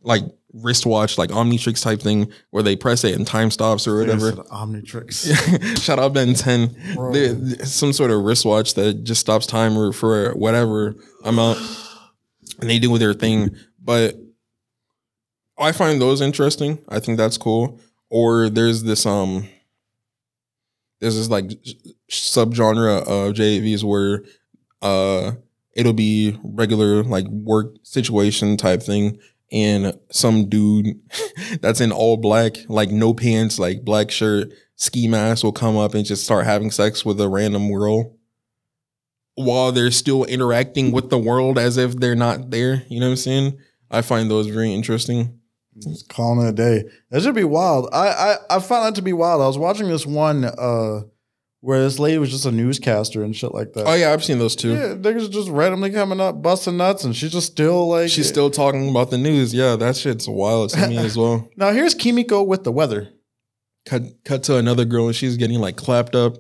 [0.02, 0.24] like
[0.54, 4.32] wristwatch like Omnitrix type thing where they press it and time stops or whatever.
[4.34, 5.82] Omnitrix.
[5.84, 6.76] Shout out Ben 10.
[6.96, 7.14] Bro.
[7.14, 11.60] There- some sort of wristwatch that just stops time or for whatever amount.
[12.60, 13.56] And they do their thing.
[13.82, 14.16] But
[15.58, 16.80] I find those interesting.
[16.90, 17.80] I think that's cool.
[18.10, 19.48] Or there's this um
[21.00, 21.46] there's this like
[22.12, 24.24] subgenre of JAVs where
[24.82, 25.32] uh
[25.74, 29.18] it'll be regular like work situation type thing
[29.52, 31.00] and some dude
[31.62, 35.94] that's in all black, like no pants, like black shirt, ski mask will come up
[35.94, 38.18] and just start having sex with a random girl
[39.36, 42.84] while they're still interacting with the world as if they're not there.
[42.90, 43.60] You know what I'm saying?
[43.90, 45.40] I find those very interesting.
[45.80, 46.84] Just calling it a day.
[47.10, 47.90] That should be wild.
[47.94, 49.42] I, I I found that to be wild.
[49.42, 51.02] I was watching this one uh
[51.62, 53.88] where this lady was just a newscaster and shit like that.
[53.88, 54.72] Oh yeah, I've seen those too.
[54.74, 58.50] Yeah, niggas just randomly coming up, busting nuts, and she's just still like She's still
[58.50, 59.54] talking about the news.
[59.54, 61.50] Yeah, that shit's wild to me as well.
[61.56, 63.10] Now here's Kimiko with the weather.
[63.86, 66.36] Cut cut to another girl and she's getting like clapped up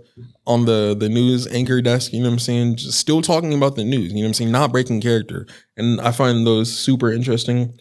[0.45, 2.75] on the the news anchor desk, you know what I'm saying?
[2.77, 4.51] Just still talking about the news, you know what I'm saying?
[4.51, 5.47] Not breaking character.
[5.77, 7.79] And I find those super interesting.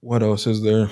[0.00, 0.88] What else is there?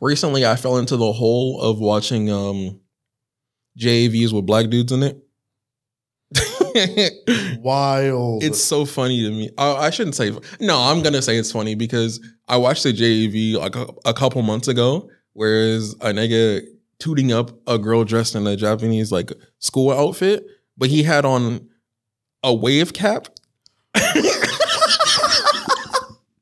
[0.00, 2.80] Recently I fell into the hole of watching um
[3.78, 5.18] JAVs with black dudes in it.
[7.60, 8.44] Wild.
[8.44, 9.50] It's so funny to me.
[9.58, 10.78] I, I shouldn't say no.
[10.78, 14.68] I'm gonna say it's funny because I watched the JAV like a, a couple months
[14.68, 16.62] ago, whereas a nigga
[16.98, 20.44] tooting up a girl dressed in a Japanese like school outfit,
[20.76, 21.68] but he had on
[22.42, 23.26] a wave cap.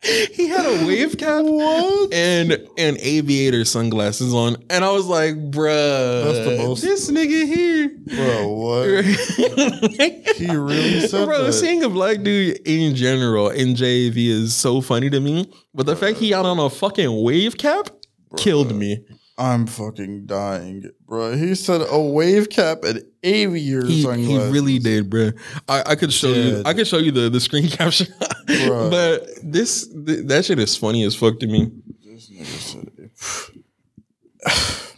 [0.33, 2.13] he had a wave cap What?
[2.13, 7.47] and and aviator sunglasses on, and I was like, "Bruh, That's the most- This nigga
[7.47, 9.05] here, Bro, what?
[10.39, 11.53] He really said Bro, that.
[11.53, 15.51] seeing a black dude in general in JAV is so funny to me.
[15.75, 17.89] But the fact he had on a fucking wave cap
[18.37, 19.05] killed me.
[19.41, 21.37] I'm fucking dying, bro.
[21.37, 24.53] He said a wave cap and aviator He, he sunglasses.
[24.53, 25.31] really did, bro.
[25.69, 26.63] I, I could show you.
[26.67, 28.07] I could show you the, the screen capture.
[28.49, 28.91] Bruh.
[28.91, 31.71] but this th- that shit is funny as fuck to me.
[32.05, 33.55] This nigga said.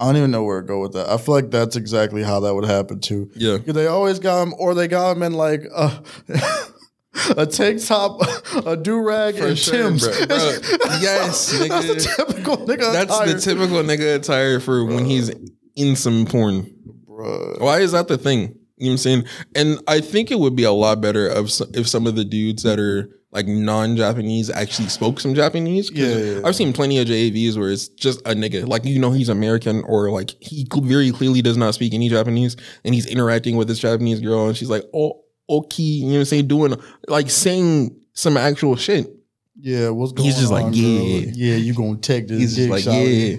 [0.00, 1.10] I don't even know where to go with that.
[1.10, 3.30] I feel like that's exactly how that would happen too.
[3.36, 6.02] Yeah, They always got him, or they got him in like a,
[7.36, 8.22] a tank top,
[8.64, 10.08] a do rag, and sure, Tim's.
[10.08, 10.26] bro.
[10.26, 10.36] Bro,
[11.02, 12.92] yes, that's the typical nigga.
[12.94, 13.26] That's attire.
[13.34, 15.30] the typical nigga attire for when he's
[15.76, 16.72] in some porn.
[17.06, 17.60] Bruh.
[17.60, 18.58] Why is that the thing?
[18.80, 19.24] You know what I'm saying?
[19.54, 22.24] And I think it would be a lot better if s- if some of the
[22.24, 25.90] dudes that are like non-Japanese actually spoke some Japanese.
[25.92, 26.40] Yeah, yeah, yeah.
[26.44, 29.82] I've seen plenty of JAVs where it's just a nigga, like you know he's American
[29.86, 33.78] or like he very clearly does not speak any Japanese, and he's interacting with this
[33.78, 36.48] Japanese girl, and she's like, "Oh, okay," you know what I'm saying?
[36.48, 36.74] Doing
[37.08, 39.06] like saying some actual shit.
[39.60, 40.32] Yeah, what's going on?
[40.32, 40.72] He's just like, girl?
[40.74, 41.30] yeah.
[41.34, 42.94] yeah, you gonna take this He's just like, shot?
[42.94, 43.36] yeah.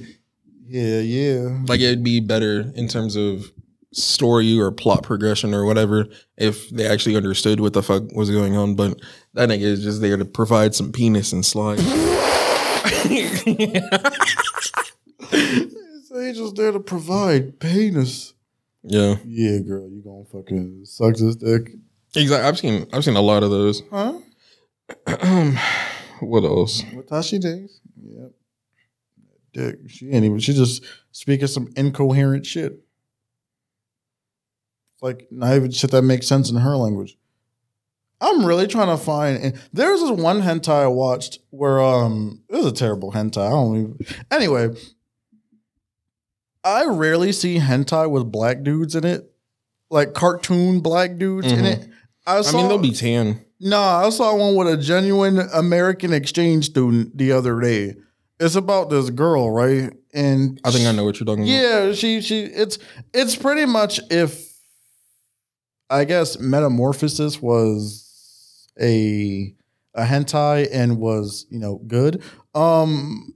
[0.68, 1.64] yeah, yeah.
[1.68, 3.52] Like it'd be better in terms of
[3.94, 8.56] story or plot progression or whatever if they actually understood what the fuck was going
[8.56, 8.76] on.
[8.76, 9.00] But
[9.34, 11.80] that nigga is just there to provide some penis and slide.
[11.80, 12.98] So
[16.22, 18.34] he's just there to provide penis.
[18.84, 21.72] Yeah, Yeah, girl, you gonna fucking suck this dick?
[22.16, 22.48] exactly.
[22.48, 23.84] I've seen I've seen a lot of those.
[23.92, 24.14] Huh?
[26.20, 26.84] what else?
[26.94, 27.80] What how she thinks?
[28.04, 28.32] Yep.
[29.54, 29.76] Dick.
[29.88, 30.40] She ain't even.
[30.40, 32.80] She just speaking some incoherent shit.
[35.02, 37.18] Like not even shit that makes sense in her language.
[38.24, 39.44] I'm really trying to find.
[39.44, 43.48] And there's this one hentai I watched where um it was a terrible hentai.
[43.48, 43.98] I don't even.
[44.30, 44.70] Anyway,
[46.64, 49.32] I rarely see hentai with black dudes in it,
[49.90, 51.66] like cartoon black dudes in Mhm.
[51.66, 51.90] it.
[52.28, 53.44] I, I mean, they'll be tan.
[53.60, 57.96] no, I saw one with a genuine American exchange student the other day.
[58.40, 59.92] It's about this girl, right?
[60.14, 61.52] And I think I know what you're talking about.
[61.54, 62.78] yeah, she she it's
[63.14, 64.51] it's pretty much if
[65.92, 69.54] I guess Metamorphosis was a
[69.94, 72.24] a hentai and was, you know, good.
[72.56, 73.34] Um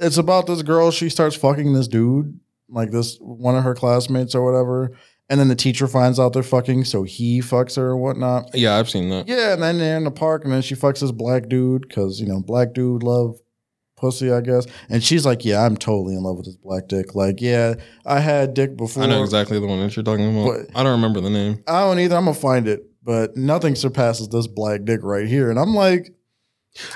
[0.00, 2.38] it's about this girl, she starts fucking this dude,
[2.68, 4.92] like this one of her classmates or whatever.
[5.30, 8.54] And then the teacher finds out they're fucking, so he fucks her or whatnot.
[8.54, 9.28] Yeah, I've seen that.
[9.28, 12.20] Yeah, and then they're in the park, and then she fucks this black dude because
[12.20, 13.38] you know black dude love
[14.02, 14.66] pussy, I guess.
[14.90, 17.14] And she's like, "Yeah, I'm totally in love with this black dick.
[17.14, 17.74] Like, yeah,
[18.04, 19.04] I had dick before.
[19.04, 20.46] I know exactly the one that you're talking about.
[20.46, 20.60] What?
[20.74, 21.62] I don't remember the name.
[21.66, 22.16] I don't either.
[22.16, 25.48] I'm gonna find it, but nothing surpasses this black dick right here.
[25.48, 26.10] And I'm like,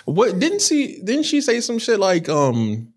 [0.04, 1.00] What didn't she?
[1.02, 2.92] Didn't she say some shit like um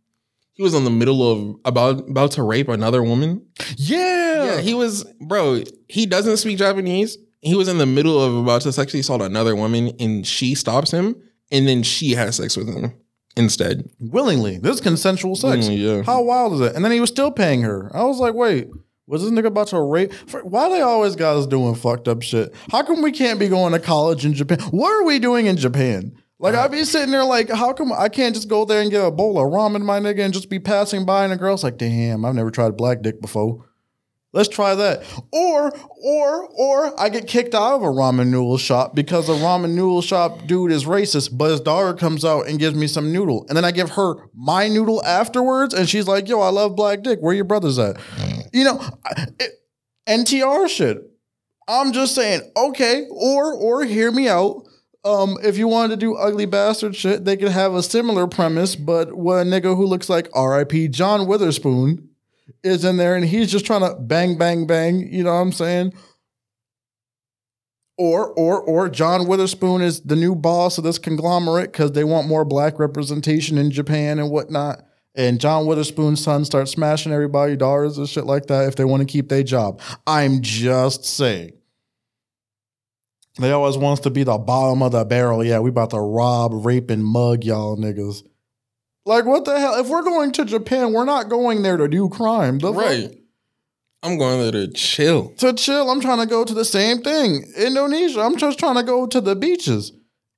[0.54, 3.46] he was in the middle of about about to rape another woman?
[3.78, 5.64] yeah, Yeah, he was, bro.
[5.88, 7.18] He doesn't speak Japanese.
[7.42, 10.92] He was in the middle of about to sexually assault another woman, and she stops
[10.92, 11.16] him,
[11.52, 12.94] and then she has sex with him
[13.36, 13.90] instead.
[14.00, 14.58] willingly.
[14.58, 15.68] This is consensual sex.
[15.68, 16.04] Mm, yeah.
[16.04, 16.76] How wild is it?
[16.76, 17.92] And then he was still paying her.
[17.94, 18.68] I was like, wait.
[19.08, 20.14] Was this nigga about to rape?
[20.44, 22.54] Why they always got us doing fucked up shit?
[22.72, 24.60] How come we can't be going to college in Japan?
[24.70, 26.16] What are we doing in Japan?
[26.38, 29.04] Like I'd be sitting there like, how come I can't just go there and get
[29.04, 31.78] a bowl of ramen, my nigga, and just be passing by and the girl's like,
[31.78, 33.66] damn, I've never tried black dick before.
[34.32, 35.04] Let's try that.
[35.32, 35.72] Or,
[36.04, 40.04] or, or I get kicked out of a ramen noodle shop because the ramen noodle
[40.04, 43.46] shop dude is racist, but his daughter comes out and gives me some noodle.
[43.48, 47.02] And then I give her my noodle afterwards, and she's like, yo, I love black
[47.02, 47.20] dick.
[47.22, 47.98] Where your brothers at?
[48.54, 48.84] You know,
[49.40, 49.52] it,
[50.08, 51.10] NTR shit.
[51.68, 54.64] I'm just saying, okay, or or hear me out.
[55.06, 58.76] Um, if you wanted to do ugly bastard shit, they could have a similar premise,
[58.76, 60.90] but what a nigga who looks like R.I.P.
[60.90, 62.09] John Witherspoon
[62.64, 65.12] is in there and he's just trying to bang, bang, bang.
[65.12, 65.94] You know what I'm saying?
[67.98, 72.28] Or, or, or John Witherspoon is the new boss of this conglomerate because they want
[72.28, 74.84] more black representation in Japan and whatnot.
[75.16, 79.02] And John Witherspoon's son starts smashing everybody, daughters and shit like that if they want
[79.02, 79.82] to keep their job.
[80.08, 81.54] I'm just saying.
[83.38, 85.44] They always wants to be the bottom of the barrel.
[85.44, 88.24] Yeah, we about to rob, rape, and mug y'all niggas.
[89.10, 89.74] Like, what the hell?
[89.80, 92.60] If we're going to Japan, we're not going there to do crime.
[92.60, 92.84] The fuck?
[92.84, 93.18] Right.
[94.04, 95.30] I'm going there to chill.
[95.40, 97.44] To chill, I'm trying to go to the same thing.
[97.58, 99.94] Indonesia, I'm just trying to go to the beaches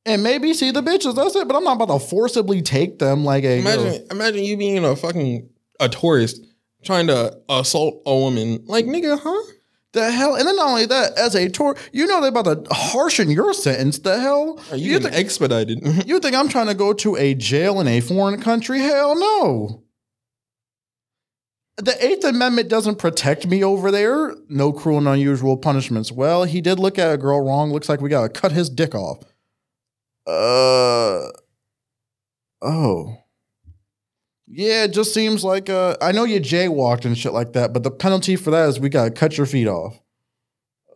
[0.05, 1.15] and maybe see the bitches.
[1.15, 1.49] That's it.
[1.49, 3.59] But I'm not about to forcibly take them like a.
[3.59, 5.49] Imagine, imagine you being a fucking
[5.81, 6.41] a tourist
[6.81, 8.63] trying to assault a woman.
[8.67, 9.51] Like nigga, huh?
[9.93, 10.35] The hell?
[10.35, 13.53] And then not only that, as a tour, you know they're about to harshen your
[13.53, 13.99] sentence.
[13.99, 14.59] The hell?
[14.71, 15.79] Are you, you, think, expedited?
[16.07, 18.79] you think I'm trying to go to a jail in a foreign country?
[18.79, 19.83] Hell no.
[21.77, 24.35] The Eighth Amendment doesn't protect me over there.
[24.47, 26.11] No cruel and unusual punishments.
[26.11, 27.71] Well, he did look at a girl wrong.
[27.71, 29.19] Looks like we gotta cut his dick off.
[30.27, 31.31] Uh
[32.61, 33.20] oh.
[34.53, 37.83] Yeah, it just seems like uh I know you jaywalked and shit like that, but
[37.83, 39.99] the penalty for that is we gotta cut your feet off.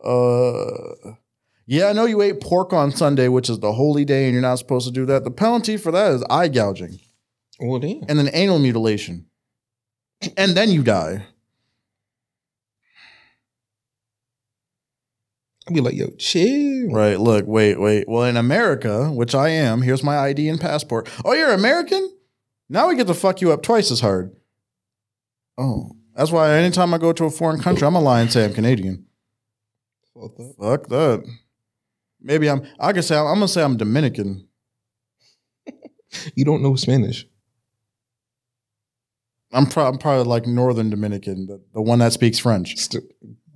[0.04, 1.12] Uh
[1.64, 4.42] yeah, I know you ate pork on Sunday, which is the holy day, and you're
[4.42, 5.24] not supposed to do that.
[5.24, 7.00] The penalty for that is eye gouging
[7.58, 8.02] well, damn.
[8.08, 9.26] and then anal mutilation.
[10.36, 11.26] And then you die.
[15.68, 16.90] I'd be like, yo, chill.
[16.90, 17.18] Right.
[17.18, 18.08] Look, wait, wait.
[18.08, 21.08] Well, in America, which I am, here's my ID and passport.
[21.24, 22.15] Oh, you're American?
[22.68, 24.34] Now we get to fuck you up twice as hard.
[25.58, 28.44] Oh, that's why anytime I go to a foreign country, I'm gonna lie and say
[28.44, 29.06] I'm Canadian.
[30.14, 30.54] Fuck that.
[30.60, 31.24] Fuck that.
[32.20, 32.66] Maybe I'm.
[32.80, 34.48] I can say I'm, I'm gonna say I'm Dominican.
[36.34, 37.26] You don't know Spanish.
[39.52, 42.76] I'm, pro- I'm probably like Northern Dominican, the, the one that speaks French.
[42.78, 43.02] Still,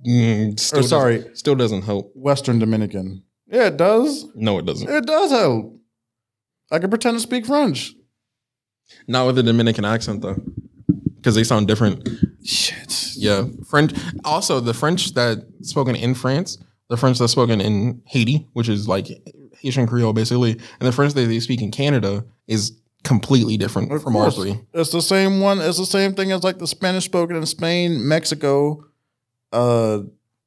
[0.07, 2.11] mm, still Or sorry, doesn't- still doesn't help.
[2.15, 3.23] Western Dominican.
[3.47, 4.25] Yeah, it does.
[4.35, 4.89] No, it doesn't.
[4.89, 5.77] It does help.
[6.71, 7.93] I can pretend to speak French.
[9.07, 10.37] Not with a Dominican accent though,
[11.17, 12.07] because they sound different.
[12.43, 13.13] Shit.
[13.15, 13.93] Yeah, French.
[14.23, 16.57] Also, the French that spoken in France,
[16.89, 19.07] the French that's spoken in Haiti, which is like
[19.59, 22.73] Haitian Creole basically, and the French that they speak in Canada is
[23.03, 24.47] completely different Of from ours course.
[24.49, 24.59] three.
[24.73, 25.59] It's the same one.
[25.59, 28.85] It's the same thing as like the Spanish spoken in Spain, Mexico,
[29.51, 29.99] uh,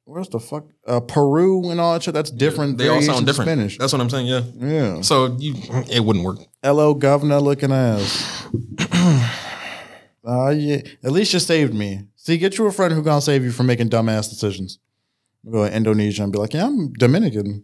[0.05, 0.65] where's the fuck?
[0.87, 2.13] Uh, Peru and all that shit.
[2.13, 2.77] That's different.
[2.77, 3.49] They all sound different.
[3.49, 3.77] Spanish.
[3.77, 4.27] That's what I'm saying.
[4.27, 4.41] Yeah.
[4.55, 5.01] yeah.
[5.01, 5.55] So you,
[5.91, 6.39] it wouldn't work.
[6.63, 8.47] Hello, governor looking ass.
[10.27, 10.77] Uh, yeah.
[11.03, 12.07] At least you saved me.
[12.15, 14.79] See, get you a friend who gonna save you from making dumbass decisions.
[15.47, 17.63] Go to Indonesia and be like, yeah, I'm Dominican.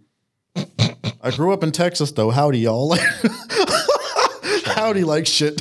[1.24, 2.30] I grew up in Texas though.
[2.30, 2.96] Howdy, y'all.
[4.66, 5.60] Howdy, like shit.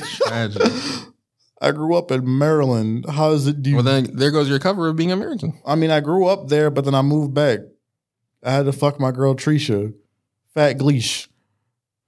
[1.61, 3.05] I grew up in Maryland.
[3.07, 3.61] How is it?
[3.61, 5.53] Do you, well, then there goes your cover of being American.
[5.65, 7.59] I mean, I grew up there, but then I moved back.
[8.43, 9.93] I had to fuck my girl Trisha,
[10.55, 11.27] fat gleesh,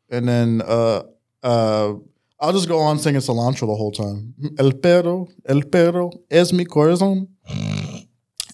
[0.10, 1.04] and then uh
[1.44, 1.94] uh
[2.40, 4.34] I'll just go on singing cilantro the whole time.
[4.58, 7.28] El perro, el perro es mi corazón.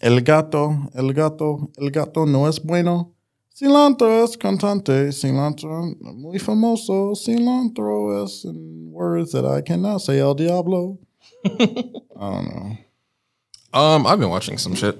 [0.01, 3.15] El gato, el gato, el gato no es bueno.
[3.59, 7.13] Cilantro es cantante, cilantro muy famoso.
[7.13, 10.19] Cilantro es in words that I cannot say.
[10.19, 10.97] El diablo.
[11.45, 12.77] I don't know.
[13.73, 14.97] Um, I've been watching some shit.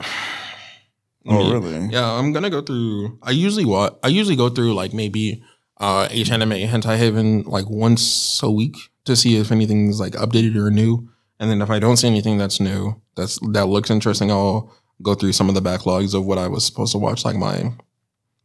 [1.26, 1.53] Oh, Yeah.
[1.53, 1.88] really?
[1.89, 3.18] Yeah, I'm gonna go through.
[3.24, 5.41] I usually what I usually go through like maybe
[5.78, 10.70] uh hanime hentai haven like once a week to see if anything's like updated or
[10.70, 11.07] new,
[11.39, 15.16] and then if I don't see anything that's new that's that looks interesting, I'll go
[15.16, 17.72] through some of the backlogs of what I was supposed to watch, like my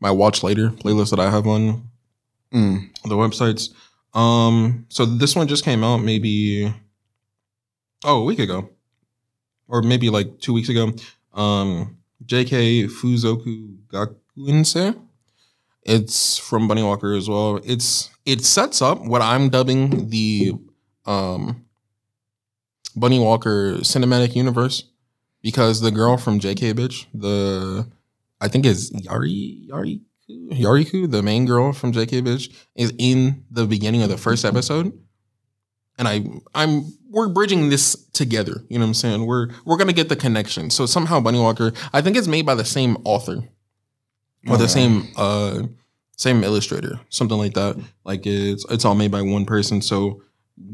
[0.00, 1.88] my watch later playlist that I have on
[2.52, 2.90] Mm.
[3.04, 3.70] the websites.
[4.16, 6.72] Um, so this one just came out maybe
[8.04, 8.68] oh a week ago,
[9.66, 10.92] or maybe like two weeks ago.
[11.32, 12.84] Um, J.K.
[12.86, 14.96] Fuzoku Gakuinse.
[15.82, 17.60] It's from Bunny Walker as well.
[17.64, 20.52] It's it sets up what I'm dubbing the
[21.06, 21.64] um
[22.94, 24.84] Bunny Walker cinematic universe
[25.42, 26.72] because the girl from J.K.
[26.74, 27.86] bitch, the
[28.44, 33.66] I think is Yari Yari Yariku, the main girl from JK Bitch, is in the
[33.66, 34.92] beginning of the first episode.
[35.98, 36.24] And I
[36.54, 38.64] I'm we're bridging this together.
[38.68, 39.26] You know what I'm saying?
[39.26, 40.70] We're we're gonna get the connection.
[40.70, 43.48] So somehow Bunny Walker, I think it's made by the same author.
[44.46, 44.72] Or the Okay.
[44.72, 45.62] same uh
[46.16, 47.76] same illustrator, something like that.
[48.04, 49.80] Like it's it's all made by one person.
[49.80, 50.22] So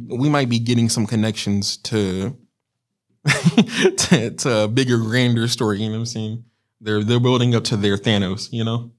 [0.09, 2.37] we might be getting some connections to
[3.27, 6.45] to, to a bigger, grander story, you know what I'm saying?
[6.81, 8.91] They're they're building up to their Thanos, you know?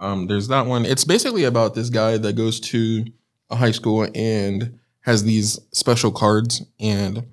[0.00, 0.84] Um, there's that one.
[0.84, 3.04] It's basically about this guy that goes to
[3.50, 7.26] a high school and has these special cards and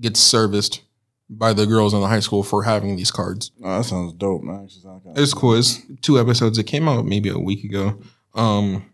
[0.00, 0.82] gets serviced
[1.28, 3.50] by the girls in the high school for having these cards.
[3.62, 4.68] Oh, that sounds dope, man.
[5.16, 5.54] It's cool.
[5.54, 6.58] It's two episodes.
[6.58, 7.98] It came out maybe a week ago.
[8.34, 8.90] Um,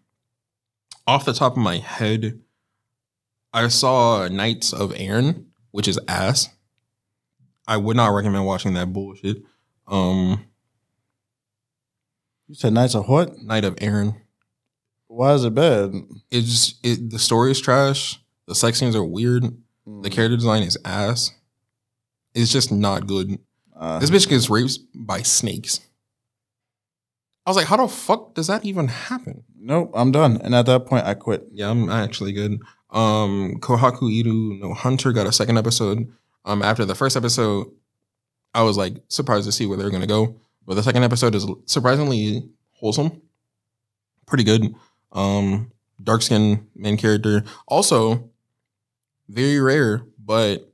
[1.06, 2.40] off the top of my head,
[3.52, 6.50] I saw Knights of Aaron, which is ass.
[7.66, 9.42] I would not recommend watching that bullshit.
[9.90, 10.44] Um,
[12.48, 13.38] You said Knights of what?
[13.42, 14.14] Knight of Aaron.
[15.08, 15.92] Why is it bad?
[16.30, 18.20] It's it, the story is trash.
[18.46, 19.44] The sex scenes are weird.
[19.86, 20.02] Mm.
[20.02, 21.32] The character design is ass.
[22.34, 23.38] It's just not good.
[23.76, 25.80] Uh, This bitch gets raped by snakes.
[27.46, 29.42] I was like, how the fuck does that even happen?
[29.58, 30.40] nope, I'm done.
[30.42, 31.48] And at that point, I quit.
[31.52, 32.60] Yeah, I'm actually good.
[32.90, 36.10] Um, Kohaku Iru no Hunter got a second episode.
[36.44, 37.66] Um, after the first episode,
[38.54, 40.36] I was like surprised to see where they're gonna go.
[40.66, 43.20] But the second episode is surprisingly wholesome,
[44.26, 44.74] pretty good.
[45.12, 45.72] Um,
[46.02, 48.30] dark skin main character, also
[49.28, 50.72] very rare, but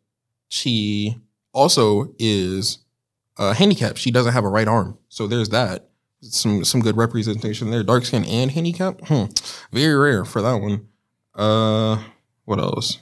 [0.49, 1.16] she
[1.53, 2.79] also is
[3.39, 3.99] uh, handicapped.
[3.99, 5.89] She doesn't have a right arm, so there's that.
[6.22, 7.83] Some some good representation there.
[7.83, 9.24] Dark skin and handicap, hmm,
[9.72, 10.89] very rare for that one.
[11.35, 12.03] Uh,
[12.45, 12.99] what else?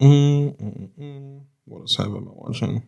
[0.00, 1.39] Mm, mm, mm, mm.
[1.70, 2.82] What else have I been watching?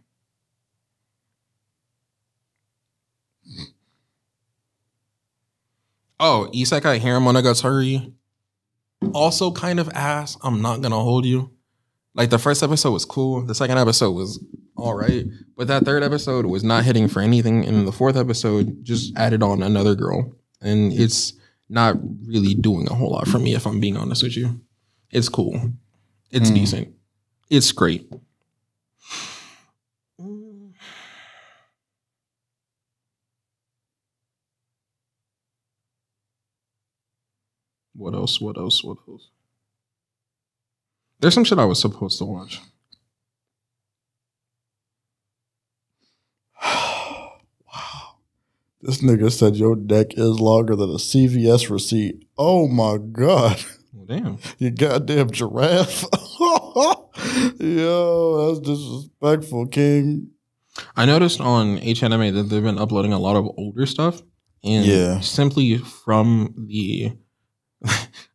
[6.20, 8.12] Oh, Isekai Monogatari.
[9.14, 10.36] Also kind of ass.
[10.42, 11.50] I'm not gonna hold you.
[12.14, 13.42] Like the first episode was cool.
[13.42, 14.44] The second episode was
[14.76, 15.26] all right.
[15.56, 17.64] But that third episode was not hitting for anything.
[17.64, 20.32] And the fourth episode just added on another girl.
[20.60, 21.32] And it's
[21.68, 24.60] not really doing a whole lot for me, if I'm being honest with you.
[25.10, 25.72] It's cool.
[26.30, 26.54] It's Hmm.
[26.54, 26.94] decent.
[27.50, 28.10] It's great.
[37.94, 38.40] What else?
[38.40, 38.82] What else?
[38.82, 39.28] What else?
[41.20, 42.60] There's some shit I was supposed to watch.
[46.62, 47.32] wow.
[48.80, 52.26] This nigga said your deck is longer than a CVS receipt.
[52.36, 53.62] Oh my god.
[53.92, 54.38] Well, damn.
[54.58, 56.04] You goddamn giraffe.
[57.60, 60.30] Yo, that's disrespectful, King.
[60.96, 64.22] I noticed on hanime that they've been uploading a lot of older stuff,
[64.64, 65.20] and Yeah.
[65.20, 67.12] simply from the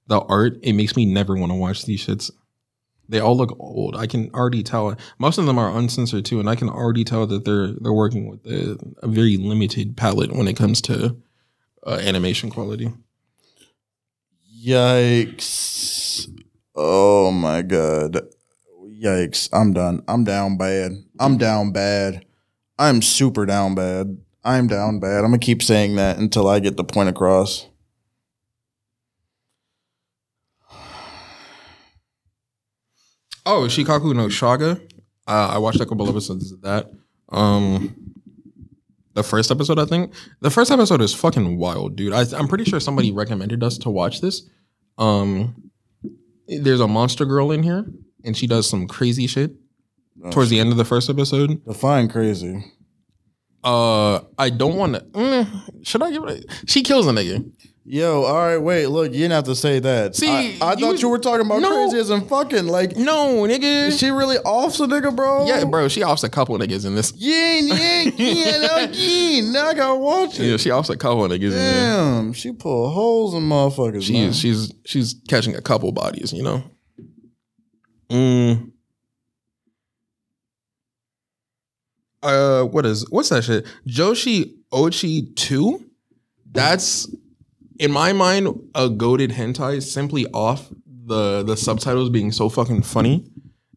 [0.07, 2.31] the art, it makes me never want to watch these shits.
[3.09, 3.95] they all look old.
[3.95, 4.95] I can already tell.
[5.19, 8.27] Most of them are uncensored too, and I can already tell that they're they're working
[8.29, 11.17] with a, a very limited palette when it comes to
[11.85, 12.91] uh, animation quality.
[14.65, 16.27] Yikes.
[16.75, 18.27] Oh my god.
[19.01, 19.49] Yikes.
[19.53, 20.03] I'm done.
[20.07, 20.91] I'm down bad.
[21.19, 22.25] I'm down bad.
[22.79, 24.17] I'm super down bad.
[24.43, 25.19] I'm down bad.
[25.23, 27.67] I'm gonna keep saying that until I get the point across.
[33.49, 34.77] Oh, Shikaku no Shaga.
[35.25, 36.91] Uh, I watched a couple episodes of that.
[37.29, 38.13] Um,
[39.13, 40.13] the first episode, I think.
[40.41, 42.11] The first episode is fucking wild, dude.
[42.11, 44.49] I, I'm pretty sure somebody recommended us to watch this.
[44.97, 45.71] Um,
[46.49, 47.85] there's a monster girl in here,
[48.25, 49.51] and she does some crazy shit
[50.31, 51.63] towards the end of the first episode.
[51.63, 52.65] Define crazy.
[53.63, 54.99] Uh, I don't want to.
[55.01, 56.43] Mm, should I give it?
[56.43, 57.49] A, she kills a nigga.
[57.89, 60.13] Yo, all right, wait, look, you didn't have to say that.
[60.13, 61.69] See, I, I you thought was- you were talking about No.
[61.69, 63.97] crazy as in fucking like No, nigga.
[63.97, 65.45] she really offs a nigga, bro?
[65.47, 65.87] yeah, bro.
[65.87, 67.13] She offs a couple niggas in this.
[67.15, 69.51] Yeah, yeah, yeah, no, yeah.
[69.53, 70.47] Now I gotta watch it.
[70.47, 71.81] Yeah, she offs a couple niggas in there.
[71.95, 74.03] Damn, she pull holes in motherfuckers.
[74.03, 74.33] She man.
[74.33, 76.63] she's she's catching a couple bodies, you know.
[78.09, 78.71] Mm.
[82.21, 83.65] Uh, what is what's that shit?
[83.87, 85.85] Joshi Ochi two.
[86.51, 87.07] That's
[87.79, 92.83] in my mind a goaded hentai is simply off the the subtitles being so fucking
[92.83, 93.29] funny.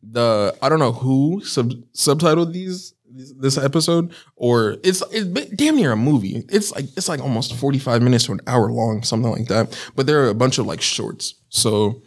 [0.02, 5.92] The I don't know who sub subtitled these this episode or it's it's damn near
[5.92, 6.44] a movie.
[6.48, 9.78] It's like it's like almost 45 minutes to an hour long, something like that.
[9.94, 11.34] But there are a bunch of like shorts.
[11.48, 12.02] So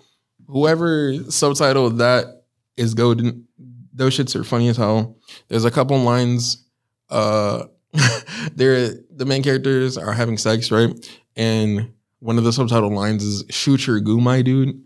[0.48, 2.46] whoever subtitled that
[2.78, 3.48] is golden.
[3.94, 5.18] Those shits are funny as hell.
[5.50, 6.66] There's a couple lines.
[7.10, 7.66] Uh,
[8.56, 10.92] they're the main characters are having sex, right?
[11.36, 14.82] And one of the subtitle lines is "Shoot your goo, my dude."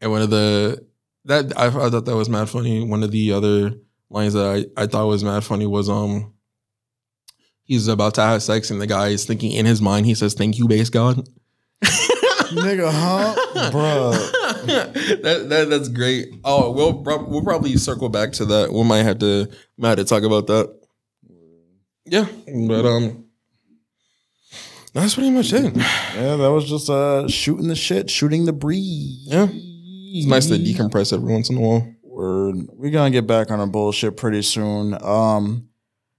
[0.00, 0.86] And one of the
[1.26, 2.84] that I, I thought that was mad funny.
[2.84, 3.74] One of the other
[4.08, 6.32] lines that I, I thought was mad funny was um
[7.62, 10.34] he's about to have sex and the guy is thinking in his mind he says
[10.34, 11.28] thank you base god
[12.50, 14.12] nigga, huh, bruh?
[15.22, 16.28] that, that that's great.
[16.44, 18.72] Oh, we'll we'll probably circle back to that.
[18.72, 20.76] We might have to might have to talk about that.
[22.04, 22.26] Yeah,
[22.66, 23.26] but um,
[24.92, 25.74] that's pretty much it.
[25.76, 29.26] Yeah, that was just uh shooting the shit, shooting the breeze.
[29.26, 31.94] Yeah, it's nice to decompress every once in a while.
[32.02, 32.56] Word.
[32.72, 34.96] We're gonna get back on our bullshit pretty soon.
[35.02, 35.68] Um,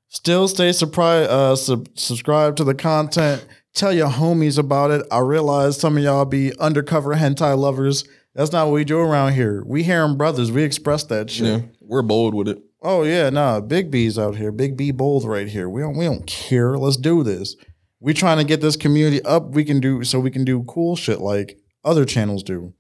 [0.07, 1.29] still stay surprised.
[1.29, 3.45] Uh, sub- subscribe to the content.
[3.73, 5.05] Tell your homies about it.
[5.11, 8.03] I realize some of y'all be undercover hentai lovers.
[8.33, 9.63] That's not what we do around here.
[9.65, 10.51] We harem brothers.
[10.51, 11.47] We express that shit.
[11.47, 12.61] Yeah, we're bold with it.
[12.81, 13.59] Oh yeah, nah.
[13.59, 14.51] Big B's out here.
[14.51, 15.69] Big B bold right here.
[15.69, 16.77] We don't we don't care.
[16.77, 17.55] Let's do this.
[18.01, 19.51] We trying to get this community up.
[19.51, 22.73] We can do so we can do cool shit like other channels do,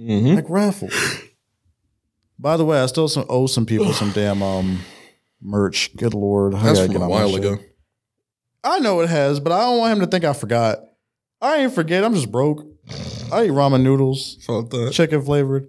[0.00, 0.34] Mm-hmm.
[0.36, 0.94] like raffles.
[2.38, 4.80] By the way, I still some, owe some people some damn um
[5.40, 5.94] merch.
[5.96, 7.38] Good lord, I That's from a while shit.
[7.44, 7.58] ago.
[8.64, 10.78] I know it has, but I don't want him to think I forgot.
[11.40, 12.04] I ain't forget.
[12.04, 12.64] I'm just broke.
[13.32, 14.36] I eat ramen noodles
[14.92, 15.68] chicken flavored.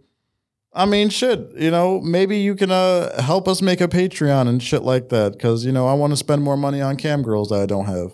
[0.75, 1.51] I mean, shit.
[1.55, 5.33] You know, maybe you can uh, help us make a Patreon and shit like that
[5.33, 7.85] because you know I want to spend more money on cam girls that I don't
[7.85, 8.11] have,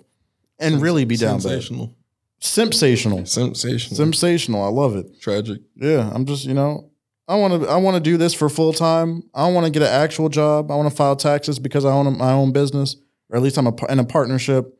[0.60, 1.42] and really be down bad.
[1.44, 1.96] Sensational.
[2.42, 3.98] Sensational, Sensational.
[3.98, 4.64] sensational.
[4.64, 5.20] I love it.
[5.20, 5.60] Tragic.
[5.76, 6.90] Yeah, I'm just you know,
[7.28, 9.24] I want to I want to do this for full time.
[9.34, 10.72] I don't want to get an actual job.
[10.72, 12.96] I want to file taxes because I own my own business,
[13.30, 14.74] or at least I'm a, in a partnership.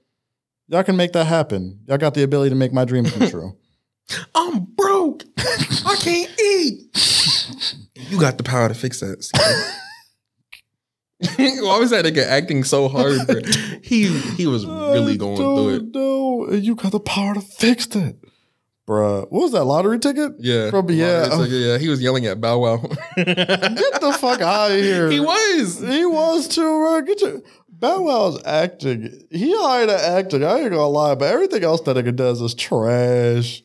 [0.68, 1.80] Y'all can make that happen.
[1.88, 3.58] Y'all got the ability to make my dreams come true.
[4.36, 5.26] I'm broke.
[5.38, 6.86] I can't eat.
[8.10, 9.76] You got the power to fix that.
[11.62, 13.26] Why was that nigga acting so hard?
[13.28, 13.42] Bro?
[13.82, 15.84] He he was oh, really going through it.
[15.94, 18.18] No, you got the power to fix it.
[18.88, 19.22] bruh.
[19.32, 20.34] What was that lottery ticket?
[20.40, 21.28] Yeah, From- yeah.
[21.32, 21.78] Like, yeah.
[21.78, 22.78] He was yelling at Bow Wow.
[23.16, 25.10] Get the fuck out of here.
[25.10, 25.80] he was.
[25.80, 27.02] He was too, bro.
[27.02, 29.24] Get your Bow Wow's acting.
[29.32, 30.44] He hired at acting.
[30.44, 33.64] I ain't gonna lie, but everything else that nigga does is trash.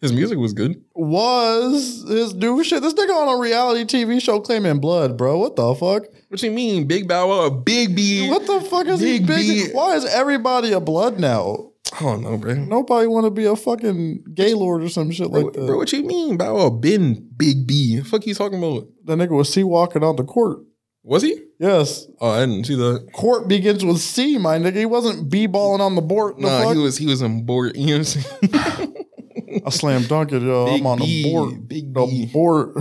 [0.00, 0.82] His music was good.
[0.94, 2.82] Was his new shit?
[2.82, 5.38] This nigga on a reality TV show claiming blood, bro.
[5.38, 6.04] What the fuck?
[6.28, 8.28] What you mean, Big Bow Wow, Big B?
[8.28, 9.46] What the fuck is he Big big?
[9.46, 9.72] B.
[9.72, 11.70] Why is everybody a blood now?
[11.94, 12.54] I don't know, bro.
[12.54, 15.66] Nobody want to be a fucking Gaylord or some shit Bro, like that.
[15.66, 16.36] bro, what you mean?
[16.36, 18.00] Bow Wow been Big B.
[18.00, 18.88] fuck you talking about?
[19.04, 20.58] That nigga was C walking on the court.
[21.04, 21.40] Was he?
[21.60, 22.06] Yes.
[22.20, 23.10] Oh, I didn't see that.
[23.12, 24.74] Court begins with C, my nigga.
[24.78, 26.36] He wasn't B balling on the board.
[26.38, 27.76] The Nah, he was he was on board.
[27.76, 28.50] You know what I'm
[28.82, 29.62] saying?
[29.64, 30.64] I slam dunk it, yo.
[30.66, 31.68] Big I'm on B, the board.
[31.68, 32.26] Big The B.
[32.26, 32.74] board.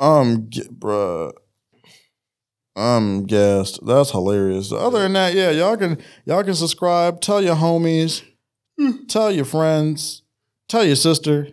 [0.00, 1.30] I'm get, bruh.
[2.76, 3.84] I'm gassed.
[3.84, 4.72] That's hilarious.
[4.72, 7.20] Other than that, yeah, y'all can y'all can subscribe.
[7.20, 8.22] Tell your homies.
[9.08, 10.22] Tell your friends.
[10.68, 11.48] Tell your sister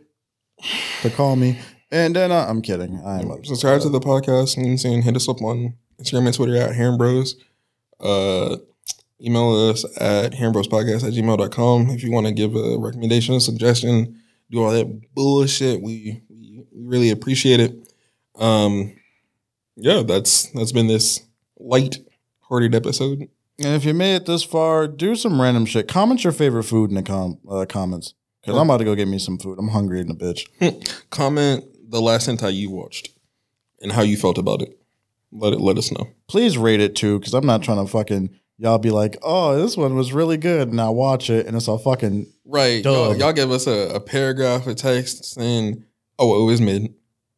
[1.02, 1.60] to call me.
[1.92, 3.02] And then uh, I'm kidding.
[3.06, 4.58] I'm Subscribe to the podcast.
[4.58, 5.02] You know what I'm saying?
[5.04, 7.36] Hit us up on Instagram and Twitter at Harem Bros.
[8.00, 8.58] Uh,
[9.22, 14.22] email us at harembrospodcast at gmail.com if you want to give a recommendation, a suggestion,
[14.52, 15.82] do all that bullshit.
[15.82, 17.94] We, we, we really appreciate it.
[18.36, 18.96] Um,
[19.78, 21.22] yeah, that's that's been this
[21.58, 21.98] light
[22.42, 23.30] hearted episode.
[23.60, 25.88] And if you made it this far, do some random shit.
[25.88, 28.14] Comment your favorite food in the com- uh, comments.
[28.42, 29.58] Because I'm about to go get me some food.
[29.60, 30.46] I'm hungry in a bitch.
[31.10, 33.10] Comment the last hentai you watched
[33.82, 34.80] and how you felt about it.
[35.32, 36.08] Let it let us know.
[36.28, 39.76] Please rate it too, because I'm not trying to fucking y'all be like, oh, this
[39.76, 42.84] one was really good, and I watch it, and it's all fucking Right.
[42.84, 43.20] Y'all, Dub.
[43.20, 45.84] y'all give us a, a paragraph, of text saying,
[46.18, 46.94] oh, it was mid.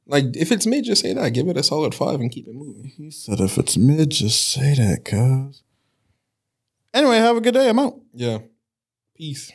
[0.09, 1.33] Like, if it's mid, just say that.
[1.33, 2.85] Give it a solid five and keep it moving.
[2.97, 5.61] He said if it's mid, just say that, cuz.
[6.95, 7.69] Anyway, have a good day.
[7.69, 8.01] I'm out.
[8.11, 8.39] Yeah.
[9.15, 9.51] Peace.